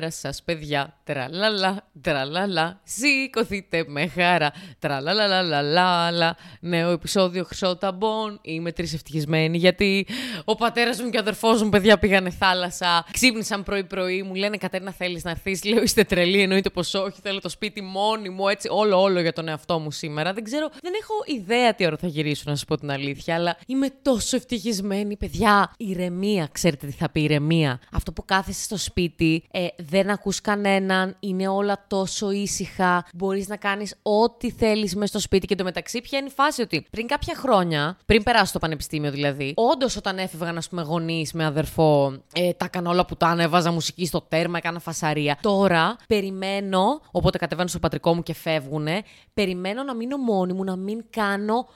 μέρα 0.00 0.10
σας, 0.10 0.42
παιδιά. 0.42 0.94
Τραλαλα, 1.04 1.88
τραλαλα, 2.00 2.80
σηκωθείτε 2.84 3.84
με 3.86 4.06
χαρά. 4.06 4.52
Τραλαλαλαλαλα, 4.78 6.36
νέο 6.60 6.90
επεισόδιο 6.90 7.44
Χρυσό 7.44 7.76
Ταμπών. 7.76 8.38
Είμαι 8.42 8.72
τρεις 8.72 8.94
ευτυχισμένη 8.94 9.58
γιατί 9.58 10.06
ο 10.44 10.54
πατέρας 10.54 11.00
μου 11.02 11.10
και 11.10 11.16
ο 11.16 11.20
αδερφός 11.20 11.62
μου, 11.62 11.68
παιδιά, 11.68 11.98
πήγανε 11.98 12.30
θάλασσα. 12.30 13.06
Ξύπνησαν 13.10 13.62
πρωί-πρωί, 13.62 14.22
μου 14.22 14.34
λένε 14.34 14.56
Κατέρινα 14.56 14.92
θέλεις 14.92 15.24
να 15.24 15.30
έρθεις; 15.30 15.64
Λέω 15.64 15.82
είστε 15.82 16.04
τρελή, 16.04 16.40
εννοείται 16.42 16.70
πως 16.70 16.94
όχι, 16.94 17.20
θέλω 17.22 17.40
το 17.40 17.48
σπίτι 17.48 17.82
μόνη 17.82 18.28
μου, 18.28 18.48
έτσι 18.48 18.68
όλο 18.70 19.00
όλο 19.00 19.20
για 19.20 19.32
τον 19.32 19.48
εαυτό 19.48 19.78
μου 19.78 19.90
σήμερα. 19.90 20.32
Δεν 20.32 20.44
ξέρω, 20.44 20.68
δεν 20.82 20.92
έχω 21.00 21.14
ιδέα 21.40 21.74
τι 21.74 21.86
ώρα 21.86 21.96
θα 21.96 22.06
γυρίσω 22.06 22.42
να 22.46 22.54
σας 22.54 22.64
πω 22.64 22.76
την 22.76 22.90
αλήθεια, 22.90 23.34
αλλά 23.34 23.56
είμαι 23.66 23.88
τόσο 24.02 24.36
ευτυχισμένη, 24.36 25.16
παιδιά. 25.16 25.72
Ηρεμία, 25.76 26.48
ξέρετε 26.52 26.86
τι 26.86 26.92
θα 26.92 27.10
πει 27.10 27.20
ηρεμία. 27.20 27.80
Αυτό 27.92 28.12
που 28.12 28.24
κάθεσαι 28.24 28.62
στο 28.62 28.76
σπίτι, 28.76 29.42
ε, 29.50 29.66
δεν 29.88 30.10
ακούς 30.10 30.40
κανέναν, 30.40 31.16
είναι 31.20 31.48
όλα 31.48 31.84
τόσο 31.88 32.30
ήσυχα, 32.30 33.06
μπορείς 33.14 33.48
να 33.48 33.56
κάνεις 33.56 33.94
ό,τι 34.02 34.50
θέλεις 34.50 34.94
μέσα 34.94 35.06
στο 35.06 35.18
σπίτι 35.18 35.46
και 35.46 35.54
το 35.54 35.64
μεταξύ 35.64 36.00
πια 36.00 36.18
είναι 36.18 36.28
η 36.28 36.32
φάση 36.32 36.62
ότι 36.62 36.86
πριν 36.90 37.06
κάποια 37.06 37.34
χρόνια, 37.36 37.98
πριν 38.06 38.22
περάσω 38.22 38.52
το 38.52 38.58
πανεπιστήμιο 38.58 39.10
δηλαδή, 39.10 39.52
όντως 39.56 39.96
όταν 39.96 40.18
έφευγαν, 40.18 40.56
ας 40.56 40.68
πούμε, 40.68 40.82
γονείς 40.82 41.32
με 41.32 41.44
αδερφό, 41.44 42.22
ε, 42.34 42.52
τα 42.52 42.64
έκανα 42.64 42.90
όλα 42.90 43.06
που 43.06 43.16
τα 43.16 43.36
έβαζα 43.38 43.72
μουσική 43.72 44.06
στο 44.06 44.20
τέρμα, 44.20 44.58
έκανα 44.58 44.78
φασαρία. 44.78 45.38
Τώρα 45.42 45.96
περιμένω, 46.08 47.00
οπότε 47.10 47.38
κατεβαίνω 47.38 47.68
στο 47.68 47.78
πατρικό 47.78 48.14
μου 48.14 48.22
και 48.22 48.34
φεύγουνε, 48.34 49.02
περιμένω 49.34 49.82
να 49.82 49.94
μείνω 49.94 50.16
μόνη 50.16 50.52
μου, 50.52 50.64
να 50.64 50.76
μην 50.76 51.04
κάνω 51.10 51.66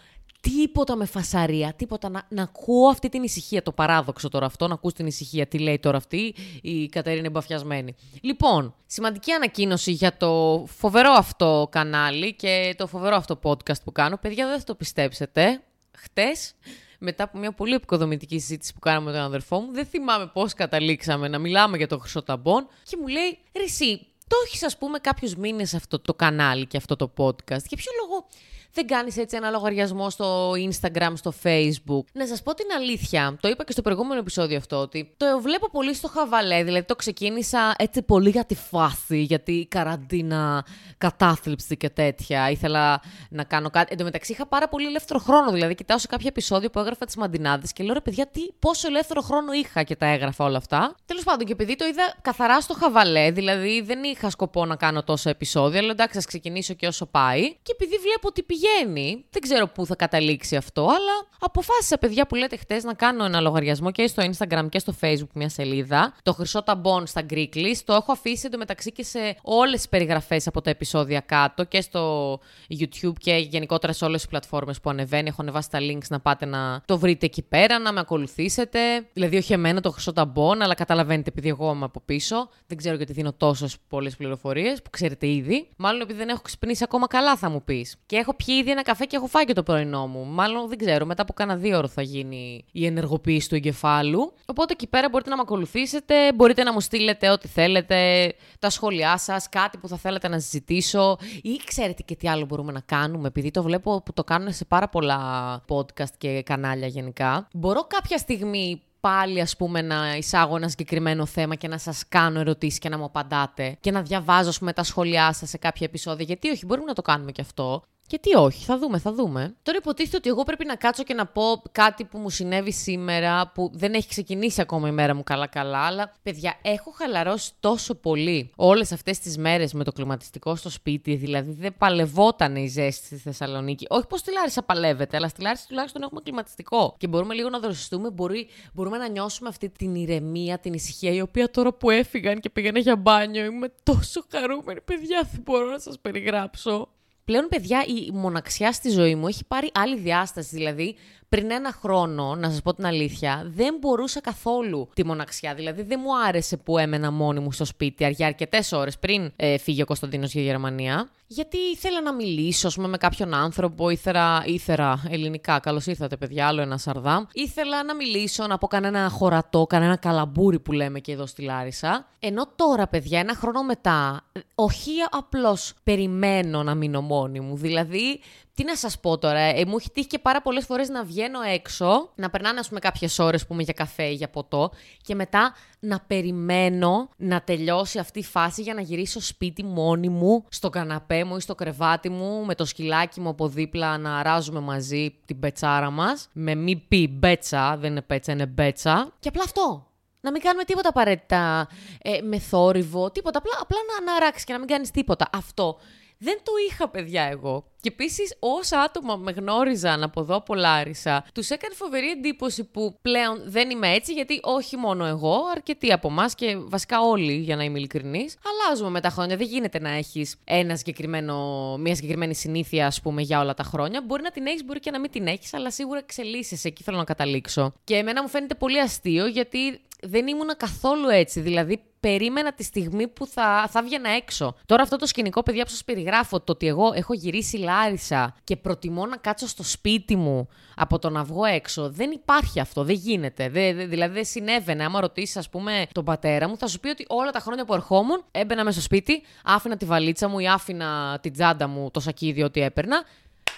τίποτα 0.43 0.97
με 0.97 1.05
φασαρία, 1.05 1.73
τίποτα. 1.73 2.09
Να, 2.09 2.23
να 2.29 2.43
ακούω 2.43 2.89
αυτή 2.89 3.09
την 3.09 3.23
ησυχία. 3.23 3.63
Το 3.63 3.73
παράδοξο 3.73 4.29
τώρα 4.29 4.47
αυτό, 4.47 4.69
να 4.69 4.75
ακούς 4.75 4.93
την 4.93 5.07
ησυχία. 5.07 5.47
Τι 5.47 5.59
λέει 5.59 5.79
τώρα 5.79 5.97
αυτή, 5.97 6.35
η 6.63 6.89
Κατερίνα 6.89 7.27
εμπαφιασμένη. 7.27 7.95
Λοιπόν, 8.21 8.75
σημαντική 8.87 9.33
ανακοίνωση 9.33 9.93
για 9.93 10.17
το 10.17 10.65
φοβερό 10.79 11.11
αυτό 11.11 11.69
κανάλι 11.71 12.35
και 12.35 12.75
το 12.79 12.87
φοβερό 12.87 13.17
αυτό 13.17 13.39
podcast 13.43 13.83
που 13.85 13.93
κάνω. 13.93 14.17
Παιδιά, 14.17 14.47
δεν 14.47 14.59
θα 14.59 14.65
το 14.65 14.75
πιστέψετε. 14.75 15.63
Χτες, 15.97 16.55
μετά 16.99 17.25
από 17.25 17.39
μια 17.39 17.53
πολύ 17.53 17.75
επικοδομητική 17.75 18.39
συζήτηση 18.39 18.73
που 18.75 18.79
κάναμε 18.79 19.11
με 19.11 19.17
τον 19.17 19.21
αδερφό 19.21 19.61
μου, 19.61 19.73
δεν 19.73 19.87
θυμάμαι 19.87 20.27
πώς 20.27 20.55
καταλήξαμε 20.55 21.29
να 21.29 21.39
μιλάμε 21.39 21.77
για 21.77 21.87
το 21.87 21.99
χρυσό 21.99 22.23
ταμπον 22.23 22.67
και 22.85 22.97
μου 23.01 23.07
λέει, 23.07 23.39
Ρισί, 23.53 24.07
το 24.27 24.37
έχεις 24.47 24.63
ας 24.63 24.79
πούμε 24.79 24.99
κάποιους 24.99 25.35
μήνες 25.37 25.75
αυτό 25.75 26.01
το 26.01 26.15
κανάλι 26.15 26.67
και 26.67 26.77
αυτό 26.77 26.97
το 26.97 27.13
podcast. 27.17 27.65
Για 27.69 27.77
ποιο 27.77 27.93
λόγο 28.01 28.27
δεν 28.73 28.87
κάνεις 28.87 29.17
έτσι 29.17 29.37
ένα 29.37 29.51
λογαριασμό 29.51 30.11
στο 30.11 30.51
Instagram, 30.53 31.13
στο 31.15 31.33
Facebook. 31.43 32.05
Να 32.13 32.27
σας 32.27 32.43
πω 32.43 32.55
την 32.55 32.67
αλήθεια, 32.77 33.37
το 33.41 33.49
είπα 33.49 33.65
και 33.65 33.73
στο 33.73 33.83
προηγούμενο 33.83 34.21
επεισόδιο 34.21 34.57
αυτό, 34.57 34.77
ότι 34.77 35.15
το 35.17 35.41
βλέπω 35.41 35.71
πολύ 35.71 35.95
στο 35.95 36.09
χαβαλέ. 36.09 36.65
Δηλαδή 36.65 36.87
το 36.87 36.97
ξεκίνησα 36.97 37.75
έτσι 37.79 38.03
πολύ 38.03 38.31
για 38.31 38.45
τη 38.45 38.55
φάση, 38.55 39.21
γιατί 39.23 39.53
η 39.53 39.67
καραντίνα, 39.67 40.65
κατάθλιψη 40.99 41.77
και 41.77 41.91
τέτοια. 41.91 42.51
Ήθελα 42.51 43.03
να 43.31 43.45
κάνω 43.45 43.71
κάτι. 43.71 43.89
Εν 43.91 43.99
τω 43.99 44.05
μεταξύ 44.05 44.33
είχα 44.33 44.47
πάρα 44.47 44.69
πολύ 44.69 44.87
ελεύθερο 44.87 45.19
χρόνο. 45.19 45.51
Δηλαδή 45.51 45.75
κοιτάω 45.75 45.99
σε 45.99 46.07
κάποια 46.07 46.29
επεισόδιο 46.29 46.71
που 46.71 46.79
έγραφα 46.79 47.05
τις 47.05 47.17
μαντινάδες 47.17 47.73
και 47.73 47.85
λέω 47.85 47.95
ρε 47.95 48.01
παιδιά, 48.01 48.27
τι, 48.27 48.41
πόσο 48.59 48.89
ελεύθερο 48.89 49.21
χρόνο 49.21 49.53
είχα 49.53 49.83
και 49.83 49.97
τα 49.97 50.07
έγραφα 50.07 50.45
όλα 50.45 50.57
αυτά. 50.57 50.95
Τέλος 51.07 51.25
πάντων, 51.25 51.47
και 51.47 51.53
επειδή 51.53 51.77
το 51.77 51.85
είδα 51.85 52.15
καθαρά 52.23 52.61
στο 52.61 52.75
χαβαλέ, 52.75 53.31
δηλαδή 53.31 53.81
δεν 53.81 54.03
είχα 54.03 54.31
σκοπό 54.31 54.65
να 54.65 54.77
κάνω 54.77 55.03
τόσα 55.03 55.31
επεισόδια, 55.31 55.79
αλλά 55.81 55.91
εντάξει, 55.91 56.19
θα 56.19 56.27
ξεκινήσω 56.27 56.75
και 56.75 56.87
όσο 56.87 57.07
πάει. 57.07 57.43
Και 57.63 57.73
επειδή 57.73 57.97
βλέπω 57.97 58.29
ότι 58.29 58.43
πηγαίνει 58.43 58.61
πηγαίνει. 58.63 59.25
Δεν 59.31 59.43
ξέρω 59.43 59.67
πού 59.67 59.87
θα 59.87 59.97
καταλήξει 59.97 60.57
αυτό, 60.57 60.83
αλλά 60.83 61.27
αποφάσισα, 61.41 61.99
παιδιά 61.99 62.27
που 62.27 62.35
λέτε 62.35 62.57
χτες, 62.57 62.85
να 62.85 62.95
κάνω 62.95 63.25
ένα 63.25 63.41
λογαριασμό 63.41 63.91
και 63.91 64.07
στο 64.07 64.23
Instagram 64.23 64.67
και 64.69 64.79
στο 64.79 64.95
Facebook 65.01 65.31
μια 65.35 65.49
σελίδα. 65.49 66.15
Το 66.23 66.33
χρυσό 66.33 66.63
ταμπών 66.63 67.07
στα 67.07 67.27
Greeklist. 67.31 67.81
Το 67.85 67.93
έχω 67.93 68.13
αφήσει 68.13 68.47
εντωμεταξύ 68.47 68.93
και 68.93 69.05
σε 69.05 69.37
όλες 69.43 69.77
τις 69.77 69.89
περιγραφές 69.89 70.47
από 70.47 70.61
τα 70.61 70.71
επεισόδια 70.71 71.21
κάτω 71.21 71.65
και 71.65 71.81
στο 71.81 72.33
YouTube 72.79 73.13
και 73.19 73.35
γενικότερα 73.35 73.93
σε 73.93 74.05
όλες 74.05 74.21
τις 74.21 74.31
πλατφόρμες 74.31 74.81
που 74.81 74.91
ανεβαίνει. 74.91 75.29
Έχω 75.29 75.43
ανεβάσει 75.43 75.71
τα 75.71 75.79
links 75.81 76.07
να 76.09 76.21
πάτε 76.21 76.47
να 76.47 76.83
το 76.85 76.99
βρείτε 76.99 77.27
εκεί 77.27 77.43
πέρα, 77.43 77.79
να 77.79 77.93
με 77.93 78.01
ακολουθήσετε. 78.01 78.79
Δηλαδή, 79.13 79.37
όχι 79.37 79.53
εμένα 79.53 79.81
το 79.81 79.91
χρυσό 79.91 80.13
ταμπών, 80.13 80.63
αλλά 80.63 80.75
καταλαβαίνετε 80.75 81.29
επειδή 81.29 81.49
εγώ 81.49 81.73
είμαι 81.73 81.85
από 81.85 82.01
πίσω. 82.05 82.49
Δεν 82.67 82.77
ξέρω 82.77 82.97
γιατί 82.97 83.13
δίνω 83.13 83.33
τόσες 83.33 83.77
πολλές 83.89 84.17
πληροφορίες 84.17 84.83
που 84.83 84.91
ξέρετε 84.91 85.27
ήδη. 85.27 85.69
Μάλλον 85.77 86.01
επειδή 86.01 86.19
δεν 86.19 86.29
έχω 86.29 86.41
ξυπνήσει 86.43 86.85
ακόμα 86.85 87.07
καλά, 87.07 87.37
θα 87.37 87.51
μου 87.51 87.63
πεις. 87.63 87.97
Και 88.07 88.17
έχω 88.17 88.35
πιει 88.35 88.52
ήδη 88.59 88.71
ένα 88.71 88.83
καφέ 88.83 89.05
και 89.05 89.17
έχω 89.17 89.27
φάει 89.27 89.45
και 89.45 89.53
το 89.53 89.63
πρωινό 89.63 90.07
μου. 90.07 90.25
Μάλλον 90.25 90.69
δεν 90.69 90.79
ξέρω, 90.79 91.07
μετά 91.07 91.23
από 91.23 91.33
κάνα 91.33 91.57
δύο 91.57 91.79
ώρο 91.79 91.89
θα 91.89 92.03
γίνει 92.03 92.65
η 92.73 92.87
ενεργοποίηση 92.87 93.49
του 93.49 93.55
εγκεφάλου. 93.55 94.33
Οπότε 94.47 94.73
εκεί 94.73 94.87
πέρα 94.87 95.09
μπορείτε 95.09 95.31
να 95.31 95.37
με 95.37 95.43
ακολουθήσετε, 95.45 96.33
μπορείτε 96.33 96.63
να 96.63 96.73
μου 96.73 96.81
στείλετε 96.81 97.31
ό,τι 97.31 97.49
θέλετε, 97.49 98.33
τα 98.59 98.71
σχόλιά 98.71 99.19
σας, 99.19 99.49
κάτι 99.49 99.79
που 99.79 99.89
θα 99.89 99.97
θέλετε 99.97 100.29
να 100.29 100.39
συζητήσω 100.39 101.19
ή 101.43 101.61
ξέρετε 101.65 102.03
και 102.03 102.17
τι 102.17 102.29
άλλο 102.29 102.45
μπορούμε 102.45 102.73
να 102.73 102.81
κάνουμε, 102.81 103.29
επειδή 103.29 103.51
το 103.51 103.63
βλέπω 103.63 104.03
που 104.03 104.13
το 104.13 104.25
κάνουν 104.25 104.53
σε 104.53 104.65
πάρα 104.65 104.89
πολλά 104.89 105.21
podcast 105.69 106.15
και 106.19 106.43
κανάλια 106.43 106.87
γενικά. 106.87 107.49
Μπορώ 107.53 107.87
κάποια 107.87 108.19
στιγμή 108.19 108.83
πάλι 109.01 109.41
ας 109.41 109.57
πούμε 109.57 109.83
να 109.83 110.17
εισάγω 110.17 110.57
ένα 110.57 110.69
συγκεκριμένο 110.69 111.27
θέμα 111.27 111.55
και 111.55 111.69
να 111.69 111.79
σας 111.79 112.05
κάνω 112.09 112.41
ερωτήσεις 112.41 112.79
και 112.79 112.89
να 112.89 112.99
μου 112.99 113.05
απαντάτε 113.05 113.77
και 113.81 113.91
να 113.91 114.03
διαβάζω 114.03 114.49
ας 114.49 114.59
πούμε 114.59 114.73
τα 114.73 114.83
σχόλιά 114.83 115.33
σας 115.33 115.49
σε 115.49 115.59
κάποια 115.59 115.87
επεισόδια. 115.87 116.25
Γιατί 116.25 116.51
όχι, 116.51 116.67
μπορούμε 116.67 116.87
να 116.87 116.95
το 116.95 117.03
κάνουμε 117.03 117.33
και 117.33 117.41
αυτό. 117.41 117.83
Και 118.07 118.19
τι 118.19 118.35
όχι, 118.37 118.65
θα 118.65 118.79
δούμε, 118.79 118.99
θα 118.99 119.13
δούμε. 119.13 119.55
Τώρα 119.63 119.79
υποτίθεται 119.79 120.17
ότι 120.17 120.29
εγώ 120.29 120.43
πρέπει 120.43 120.65
να 120.65 120.77
κάτσω 120.77 121.03
και 121.03 121.15
να 121.15 121.27
πω 121.27 121.63
κάτι 121.73 122.05
που 122.05 122.19
μου 122.19 122.31
συνέβη 122.31 122.73
σήμερα, 122.73 123.51
που 123.55 123.71
δεν 123.75 123.95
έχει 123.95 124.09
ξεκινήσει 124.09 124.61
ακόμα 124.61 124.89
η 124.89 124.91
μέρα 124.91 125.15
μου 125.15 125.23
καλά-καλά, 125.23 125.79
αλλά 125.79 126.13
παιδιά, 126.23 126.59
έχω 126.63 126.91
χαλαρώσει 126.91 127.53
τόσο 127.61 127.95
πολύ 127.95 128.51
όλες 128.57 128.93
αυτές 128.93 129.19
τις 129.19 129.39
μέρες 129.39 129.73
με 129.73 129.85
το 129.85 129.93
κλιματιστικό 129.93 130.57
στο 130.57 130.71
σπίτι, 130.71 131.15
δηλαδή 131.15 131.53
δεν 131.53 131.75
παλευόταν 131.79 132.57
η 132.57 132.67
ζέστη 132.67 133.07
στη 133.07 133.17
Θεσσαλονίκη. 133.17 133.87
Όχι 133.89 134.07
πως 134.07 134.21
στη 134.21 134.33
Λάρισα 134.33 134.63
παλεύεται, 134.63 135.17
αλλά 135.17 135.29
στη 135.29 135.43
Λάρισα 135.43 135.65
τουλάχιστον 135.69 136.03
έχουμε 136.03 136.21
κλιματιστικό. 136.21 136.95
Και 136.99 137.07
μπορούμε 137.07 137.35
λίγο 137.35 137.49
να 137.49 137.59
δροσιστούμε, 137.59 138.11
μπορεί, 138.11 138.49
μπορούμε 138.73 138.99
να 138.99 139.09
νιώσουμε 139.09 139.49
αυτή 139.49 139.69
την 139.69 139.95
ηρεμία, 139.95 140.59
την 140.59 140.73
ησυχία, 140.73 141.13
η 141.13 141.21
οποία 141.21 141.51
τώρα 141.51 141.73
που 141.73 141.91
έφυγαν 141.91 142.41
και 142.41 142.51
πήγανε 142.51 142.79
για 142.79 142.97
μπάνιο, 142.97 143.45
είμαι 143.45 143.73
τόσο 143.83 144.25
χαρούμενη, 144.31 144.81
παιδιά, 144.81 145.29
δεν 145.33 145.41
μπορώ 145.45 145.71
να 145.71 145.79
σας 145.79 145.99
περιγράψω 146.01 146.89
πλέον, 147.25 147.47
παιδιά, 147.49 147.85
η 147.87 148.11
μοναξιά 148.13 148.73
στη 148.73 148.91
ζωή 148.91 149.15
μου 149.15 149.27
έχει 149.27 149.45
πάρει 149.45 149.71
άλλη 149.75 149.99
διάσταση. 149.99 150.57
Δηλαδή, 150.57 150.97
πριν 151.29 151.51
ένα 151.51 151.73
χρόνο, 151.73 152.35
να 152.35 152.51
σας 152.51 152.63
πω 152.63 152.75
την 152.75 152.87
αλήθεια, 152.87 153.43
δεν 153.55 153.77
μπορούσα 153.81 154.21
καθόλου 154.21 154.89
τη 154.95 155.05
μοναξιά. 155.05 155.55
Δηλαδή, 155.55 155.83
δεν 155.83 156.01
μου 156.03 156.19
άρεσε 156.27 156.57
που 156.57 156.79
έμενα 156.79 157.11
μόνη 157.11 157.41
μου 157.41 157.53
στο 157.53 157.65
σπίτι 157.65 158.09
για 158.09 158.27
αρκετές 158.27 158.73
ώρες 158.73 158.99
πριν 158.99 159.33
ε, 159.37 159.59
φύγει 159.59 159.83
ο 159.83 159.85
Κωνσταντίνος 159.85 160.33
για 160.33 160.43
Γερμανία. 160.43 161.11
Γιατί 161.35 161.57
ήθελα 161.57 162.01
να 162.01 162.13
μιλήσω, 162.13 162.69
πούμε, 162.75 162.89
με 162.89 162.97
κάποιον 162.97 163.35
άνθρωπο, 163.35 163.91
ήθελα, 163.91 164.43
ήθελα 164.47 165.03
ελληνικά, 165.09 165.59
καλώς 165.59 165.87
ήρθατε, 165.87 166.17
παιδιά, 166.17 166.47
άλλο 166.47 166.61
ένα 166.61 166.79
σαρδάμ. 166.79 167.25
Ήθελα 167.33 167.85
να 167.85 167.95
μιλήσω, 167.95 168.47
να 168.47 168.59
πω 168.59 168.67
κανένα 168.67 169.09
χωρατό, 169.09 169.67
κανένα 169.67 169.97
καλαμπούρι 169.97 170.59
που 170.59 170.73
λέμε 170.73 171.01
και 171.01 171.13
εδώ 171.13 171.27
στη 171.27 171.43
Λάρισα. 171.43 172.07
Ενώ 172.19 172.49
τώρα, 172.57 172.87
παιδιά, 172.87 173.19
ένα 173.19 173.35
χρόνο 173.35 173.63
μετά, 173.63 174.25
όχι 174.55 174.91
απλώς 175.11 175.75
περιμένω 175.85 176.63
να 176.63 176.75
μείνω 176.75 177.01
μόνη 177.01 177.41
μου. 177.41 177.57
Δηλαδή, 177.57 178.21
τι 178.55 178.65
να 178.65 178.77
σας 178.77 179.01
πω 179.01 179.19
τώρα, 179.19 179.39
ε, 179.39 179.65
μου 179.67 179.77
έχει 179.79 179.91
τύχει 179.91 180.07
και 180.07 180.19
πάρα 180.19 180.43
πολλές 180.43 180.65
φορές 180.65 180.89
να 180.89 181.05
βγαίνω 181.05 181.41
έξω, 181.41 182.11
να 182.15 182.31
περνάνε 182.31 182.59
ας 182.59 182.69
πούμε 182.69 182.81
κάποιες 182.81 183.19
ώρες 183.19 183.47
που 183.47 183.53
είμαι 183.53 183.63
για 183.63 183.73
καφέ 183.73 184.03
ή 184.03 184.15
για 184.15 184.29
ποτό 184.29 184.73
και 185.03 185.15
μετά 185.15 185.55
να 185.79 186.01
περιμένω 186.01 187.09
να 187.17 187.43
τελειώσει 187.43 187.99
αυτή 187.99 188.19
η 188.19 188.25
φάση 188.25 188.63
για 188.63 188.75
να 188.75 188.81
γυρίσω 188.81 189.21
σπίτι 189.21 189.65
μόνη 189.65 190.09
μου, 190.09 190.45
στο 190.49 190.71
καναπέ 190.71 191.25
μου 191.25 191.37
ή 191.37 191.41
στο 191.41 191.55
κρεβάτι 191.55 192.09
μου, 192.09 192.45
με 192.45 192.55
το 192.55 192.65
σκυλάκι 192.65 193.21
μου 193.21 193.29
από 193.29 193.49
δίπλα 193.49 193.99
να 193.99 194.17
αράζουμε 194.17 194.61
μαζί 194.61 195.15
την 195.25 195.39
πετσάρα 195.39 195.91
μας. 195.91 196.29
Με 196.33 196.55
μη 196.55 196.77
πει 196.77 197.09
μπέτσα, 197.09 197.77
δεν 197.77 197.91
είναι 197.91 198.03
πέτσα, 198.03 198.33
είναι 198.33 198.47
μπέτσα. 198.47 199.13
Και 199.19 199.29
απλά 199.29 199.43
αυτό. 199.45 199.87
Να 200.21 200.31
μην 200.31 200.43
κάνουμε 200.43 200.65
τίποτα 200.65 200.89
απαραίτητα 200.89 201.69
ε, 202.03 202.21
με 202.21 202.39
θόρυβο, 202.39 203.11
τίποτα. 203.11 203.39
Απλά, 203.39 203.53
απλά 203.61 203.79
να, 203.89 204.05
να 204.05 204.17
αράξει 204.17 204.45
και 204.45 204.53
να 204.53 204.59
μην 204.59 204.69
κάνεις 204.69 204.91
τίποτα. 204.91 205.29
Αυτό 205.33 205.79
δεν 206.23 206.39
το 206.43 206.53
είχα, 206.69 206.89
παιδιά, 206.89 207.23
εγώ. 207.23 207.65
Και 207.81 207.89
επίσης, 207.89 208.37
όσα 208.39 208.81
άτομα 208.81 209.17
με 209.17 209.33
γνώριζαν 209.33 210.03
από 210.03 210.21
εδώ 210.21 210.37
από 210.37 210.55
Λάρισα, 210.55 211.25
τους 211.35 211.51
έκανε 211.51 211.75
φοβερή 211.75 212.11
εντύπωση 212.11 212.65
που 212.65 212.99
πλέον 213.03 213.43
δεν 213.45 213.71
είμαι 213.71 213.93
έτσι, 213.93 214.13
γιατί 214.13 214.41
όχι 214.43 214.77
μόνο 214.77 215.05
εγώ, 215.05 215.37
αρκετοί 215.55 215.93
από 215.93 216.09
εμάς 216.09 216.35
και 216.35 216.57
βασικά 216.57 217.01
όλοι, 217.01 217.33
για 217.33 217.57
να 217.57 217.65
είμαι 217.65 217.79
ειλικρινής, 217.79 218.37
αλλάζουμε 218.51 218.91
με 218.91 219.01
τα 219.01 219.09
χρόνια. 219.09 219.37
Δεν 219.37 219.47
γίνεται 219.47 219.79
να 219.79 219.91
έχεις 219.91 220.37
ένα 220.45 220.77
συγκεκριμένο, 220.77 221.37
μια 221.77 221.95
συγκεκριμένη 221.95 222.35
συνήθεια, 222.35 222.87
ας 222.87 223.01
πούμε, 223.01 223.23
για 223.23 223.41
όλα 223.41 223.55
τα 223.55 223.63
χρόνια. 223.63 224.03
Μπορεί 224.07 224.23
να 224.23 224.31
την 224.31 224.47
έχεις, 224.47 224.65
μπορεί 224.65 224.81
και 224.81 224.91
να 224.91 225.01
μην 225.01 225.11
την 225.11 225.27
έχεις, 225.27 225.55
αλλά 225.55 225.71
σίγουρα 225.71 225.99
εξελίσσεσαι. 225.99 226.69
Εκεί 226.69 226.83
θέλω 226.83 226.97
να 226.97 227.05
καταλήξω. 227.05 227.73
Και 227.85 227.95
εμένα 227.97 228.23
μου 228.23 228.29
φαίνεται 228.29 228.55
πολύ 228.55 228.81
αστείο, 228.81 229.27
γιατί 229.27 229.81
δεν 230.03 230.27
ήμουνα 230.27 230.55
καθόλου 230.55 231.09
έτσι. 231.09 231.41
Δηλαδή, 231.41 231.83
περίμενα 232.03 232.53
τη 232.53 232.63
στιγμή 232.63 233.09
που 233.09 233.27
θα, 233.27 233.69
θα 233.71 233.83
βγαινα 233.83 234.11
έξω. 234.11 234.55
Τώρα 234.67 234.83
αυτό 234.83 234.97
το 234.97 235.07
σκηνικό, 235.07 235.43
παιδιά, 235.43 235.65
που 235.65 235.71
σας 235.71 235.85
περιγράφω, 235.85 236.41
το 236.41 236.53
ότι 236.53 236.67
εγώ 236.67 236.93
έχω 236.95 237.15
γυρίσει 237.15 237.57
Λάρισα 237.57 238.35
και 238.45 238.57
προτιμώ 238.57 239.07
να 239.07 239.17
κάτσω 239.17 239.49
στο 239.49 239.63
σπίτι 239.63 240.17
μου 240.17 240.49
από 240.77 240.99
το 240.99 241.11
να 241.11 241.25
βγω 241.25 241.45
έξω, 241.45 241.91
δεν 241.91 242.11
υπάρχει 242.11 242.61
αυτό, 242.61 242.85
δεν 242.85 242.95
γίνεται. 242.95 243.49
Δεν, 243.49 243.89
δηλαδή 243.89 244.15
δεν 244.15 244.25
συνέβαινε. 244.25 244.85
Άμα 244.85 245.01
ρωτήσεις, 245.01 245.37
ας 245.37 245.49
πούμε, 245.49 245.87
τον 245.93 246.05
πατέρα 246.05 246.49
μου, 246.49 246.57
θα 246.57 246.67
σου 246.67 246.81
πει 246.81 246.89
ότι 246.89 247.05
όλα 247.09 247.31
τα 247.31 247.41
χρόνια 247.41 247.65
που 247.65 247.75
ερχόμουν, 247.75 248.25
έμπαινα 248.31 248.65
μέσα 248.65 248.81
στο 248.81 248.83
σπίτι, 248.83 249.23
άφηνα 249.45 249.77
τη 249.77 249.85
βαλίτσα 249.85 250.29
μου 250.29 250.39
ή 250.39 250.49
άφηνα 250.49 251.19
την 251.23 251.33
τσάντα 251.33 251.67
μου, 251.67 251.91
το 251.91 252.01
σακίδι 252.01 252.43
ότι 252.43 252.61
έπαιρνα 252.61 253.05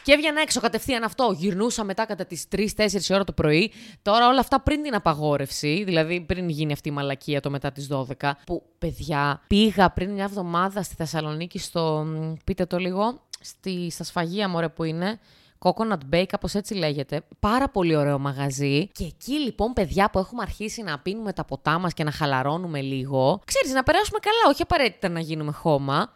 και 0.05 0.13
έβγαινα 0.13 0.41
έξω 0.41 0.61
κατευθείαν 0.61 1.03
αυτό. 1.03 1.35
Γυρνούσα 1.39 1.85
μετά 1.85 2.07
κατά 2.07 2.27
τις 2.27 2.47
3-4 2.57 2.65
ώρα 3.11 3.25
το 3.25 3.33
πρωί. 3.33 3.73
Τώρα 4.03 4.29
όλα 4.29 4.41
αυτά 4.41 4.61
πριν 4.61 4.83
την 4.83 4.95
απαγόρευση, 4.95 5.83
δηλαδή 5.85 6.21
πριν 6.21 6.49
γίνει 6.49 6.73
αυτή 6.73 6.89
η 6.89 6.93
μαλακία 6.93 7.41
το 7.41 7.51
μετά 7.51 7.73
τις 7.73 7.89
12. 7.91 8.31
Που 8.47 8.63
παιδιά, 8.79 9.43
πήγα 9.47 9.91
πριν 9.91 10.11
μια 10.11 10.25
εβδομάδα 10.25 10.83
στη 10.83 10.95
Θεσσαλονίκη 10.95 11.59
στο. 11.59 12.07
πείτε 12.45 12.67
το 12.67 12.79
λίγο. 12.79 13.21
Στη, 13.41 13.91
στα 13.91 14.05
σφαγεία 14.05 14.49
μωρέ 14.49 14.69
που 14.69 14.85
είναι. 14.85 15.19
Coconut 15.59 16.15
Bay, 16.15 16.25
κάπως 16.29 16.55
έτσι 16.55 16.75
λέγεται. 16.75 17.23
Πάρα 17.41 17.69
πολύ 17.69 17.97
ωραίο 17.97 18.19
μαγαζί. 18.19 18.89
Και 18.93 19.05
εκεί 19.05 19.33
λοιπόν, 19.33 19.73
παιδιά 19.73 20.11
που 20.11 20.19
έχουμε 20.19 20.43
αρχίσει 20.43 20.83
να 20.83 20.99
πίνουμε 20.99 21.33
τα 21.33 21.45
ποτά 21.45 21.79
μας 21.79 21.95
και 21.95 22.05
να 22.05 22.11
χαλαρώνουμε 22.11 22.81
λίγο. 22.81 23.41
Ξέρεις, 23.45 23.73
να 23.73 23.83
περάσουμε 23.83 24.19
καλά, 24.19 24.53
όχι 24.53 24.63
απαραίτητα 24.63 25.09
να 25.09 25.21
γίνουμε 25.21 25.53
χώμα. 25.53 26.13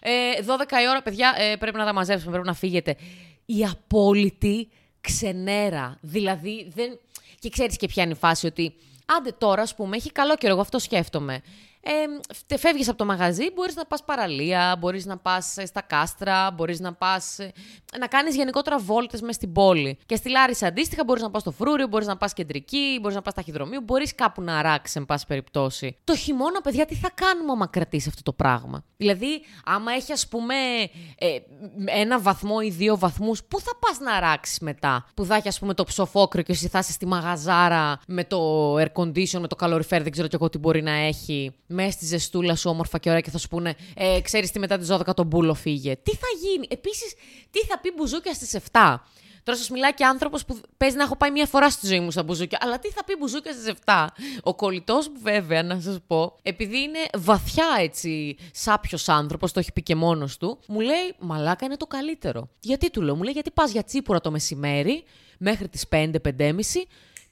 Ε, 0.00 0.10
12 0.46 0.82
η 0.84 0.88
ώρα, 0.90 1.02
παιδιά, 1.02 1.34
ε, 1.38 1.56
πρέπει 1.56 1.76
να 1.76 1.84
τα 1.84 1.92
μαζέψουμε, 1.92 2.32
πρέπει 2.32 2.46
να 2.46 2.54
φύγετε 2.54 2.96
η 3.46 3.64
απόλυτη 3.64 4.68
ξενέρα. 5.00 5.98
Δηλαδή, 6.00 6.70
δεν... 6.74 6.98
και 7.38 7.48
ξέρεις 7.48 7.76
και 7.76 7.86
ποια 7.86 8.02
είναι 8.02 8.12
η 8.12 8.16
φάση, 8.16 8.46
ότι 8.46 8.74
άντε 9.04 9.32
τώρα, 9.38 9.62
ας 9.62 9.74
πούμε, 9.74 9.96
έχει 9.96 10.12
καλό 10.12 10.36
καιρό, 10.36 10.52
εγώ 10.52 10.60
αυτό 10.60 10.78
σκέφτομαι 10.78 11.42
ε, 11.84 12.56
φεύγεις 12.56 12.88
από 12.88 12.98
το 12.98 13.04
μαγαζί, 13.04 13.52
μπορείς 13.54 13.74
να 13.74 13.84
πας 13.84 14.04
παραλία, 14.04 14.76
μπορείς 14.78 15.06
να 15.06 15.16
πας 15.18 15.56
ε, 15.56 15.66
στα 15.66 15.82
κάστρα, 15.82 16.50
μπορείς 16.50 16.80
να 16.80 16.92
πας, 16.92 17.38
ε, 17.38 17.52
να 17.98 18.06
κάνεις 18.06 18.34
γενικότερα 18.34 18.78
βόλτες 18.78 19.20
μέσα 19.20 19.32
στην 19.32 19.52
πόλη. 19.52 19.98
Και 20.06 20.16
στη 20.16 20.30
Λάρισα 20.30 20.66
αντίστοιχα 20.66 21.04
μπορείς 21.04 21.22
να 21.22 21.30
πας 21.30 21.42
στο 21.42 21.50
Φρούριο, 21.50 21.86
μπορείς 21.86 22.06
να 22.06 22.16
πας 22.16 22.32
κεντρική, 22.32 22.98
μπορείς 23.00 23.16
να 23.16 23.22
πας 23.22 23.32
στα 23.32 23.42
χειδρομείο, 23.42 23.80
μπορείς 23.80 24.14
κάπου 24.14 24.42
να 24.42 24.58
αράξεις, 24.58 24.96
εν 24.96 25.04
πάση 25.04 25.26
περιπτώσει. 25.26 25.96
Το 26.04 26.16
χειμώνα, 26.16 26.60
παιδιά, 26.60 26.86
τι 26.86 26.94
θα 26.94 27.10
κάνουμε 27.14 27.52
άμα 27.52 27.66
κρατήσει 27.66 28.08
αυτό 28.08 28.22
το 28.22 28.32
πράγμα; 28.32 28.84
Δηλαδή, 28.96 29.42
άμα 29.64 29.92
έχει 29.92 30.12
ας 30.12 30.28
πούμε 30.28 30.54
ε, 31.18 31.36
ένα 31.84 32.20
βαθμό 32.20 32.56
ή 32.62 32.70
δύο 32.70 32.98
βαθμούς, 32.98 33.44
πού 33.44 33.60
θα 33.60 33.76
πας 33.80 33.98
να 33.98 34.12
αράξεις 34.12 34.58
μετά; 34.58 35.06
Που 35.14 35.24
θα 35.24 35.34
έχει 35.34 35.48
ας 35.48 35.58
πούμε 35.58 35.74
το 35.74 35.84
ψοφόκριο 35.84 36.42
και 36.42 36.52
εσύ 36.52 36.68
θα 36.68 36.78
είσαι 36.78 36.92
στη 36.92 37.06
μαγαζάρα 37.06 38.00
με 38.06 38.24
το 38.24 38.74
air 38.76 38.88
condition, 38.94 39.38
με 39.38 39.46
το 39.46 39.56
καλοριφέρ, 39.56 40.02
δεν 40.02 40.12
ξέρω 40.12 40.28
κι 40.28 40.34
εγώ 40.34 40.48
τι 40.48 40.58
μπορεί 40.58 40.82
να 40.82 40.92
έχει 40.92 41.54
μέσα 41.72 41.90
στη 41.90 42.04
ζεστούλα 42.04 42.54
σου 42.54 42.70
όμορφα 42.70 42.98
και 42.98 43.08
ωραία 43.08 43.20
και 43.20 43.30
θα 43.30 43.38
σου 43.38 43.48
πούνε 43.48 43.74
ε, 43.94 44.20
Ξέρεις 44.20 44.50
τι 44.50 44.58
μετά 44.58 44.78
τις 44.78 44.88
12 44.90 45.14
τον 45.14 45.26
μπούλο 45.26 45.54
φύγε. 45.54 45.96
Τι 45.96 46.10
θα 46.10 46.26
γίνει; 46.42 46.66
Επίσης, 46.70 47.14
τι 47.50 47.58
θα 47.58 47.78
πει 47.78 47.92
μπουζούκια 47.96 48.34
στις 48.34 48.58
7. 48.72 48.96
Τώρα 49.44 49.58
σας 49.58 49.70
μιλάει 49.70 49.94
και 49.94 50.04
άνθρωπος 50.04 50.44
που 50.44 50.60
παίζει 50.76 50.96
να 50.96 51.02
έχω 51.02 51.16
πάει 51.16 51.30
μία 51.30 51.46
φορά 51.46 51.70
στη 51.70 51.86
ζωή 51.86 52.00
μου 52.00 52.10
στα 52.10 52.22
μπουζούκια. 52.22 52.58
Αλλά 52.62 52.78
τι 52.78 52.90
θα 52.90 53.04
πει 53.04 53.16
μπουζούκια 53.16 53.52
στις 53.52 53.74
7. 53.84 54.06
Ο 54.42 54.54
κολλητός 54.54 55.08
μου, 55.08 55.18
βέβαια, 55.22 55.62
να 55.62 55.80
σας 55.80 55.98
πω, 56.06 56.36
επειδή 56.42 56.78
είναι 56.78 56.98
βαθιά 57.18 57.66
έτσι 57.78 58.36
σάπιος 58.52 59.08
άνθρωπος, 59.08 59.52
το 59.52 59.60
έχει 59.60 59.72
πει 59.72 59.82
και 59.82 59.94
μόνος 59.94 60.36
του, 60.36 60.58
μου 60.66 60.80
λέει 60.80 61.14
Μαλάκα 61.18 61.64
είναι 61.64 61.76
το 61.76 61.86
καλύτερο. 61.86 62.48
Γιατί 62.60 62.90
του 62.90 63.00
λέω, 63.00 63.16
μου 63.16 63.22
λέει 63.22 63.32
Γιατί 63.32 63.50
πας 63.50 63.70
για 63.70 63.82
τσίπουρα 63.82 64.20
το 64.20 64.30
μεσημέρι 64.30 65.04
μέχρι 65.38 65.68
τις 65.68 65.84
5-5.30 65.90 66.10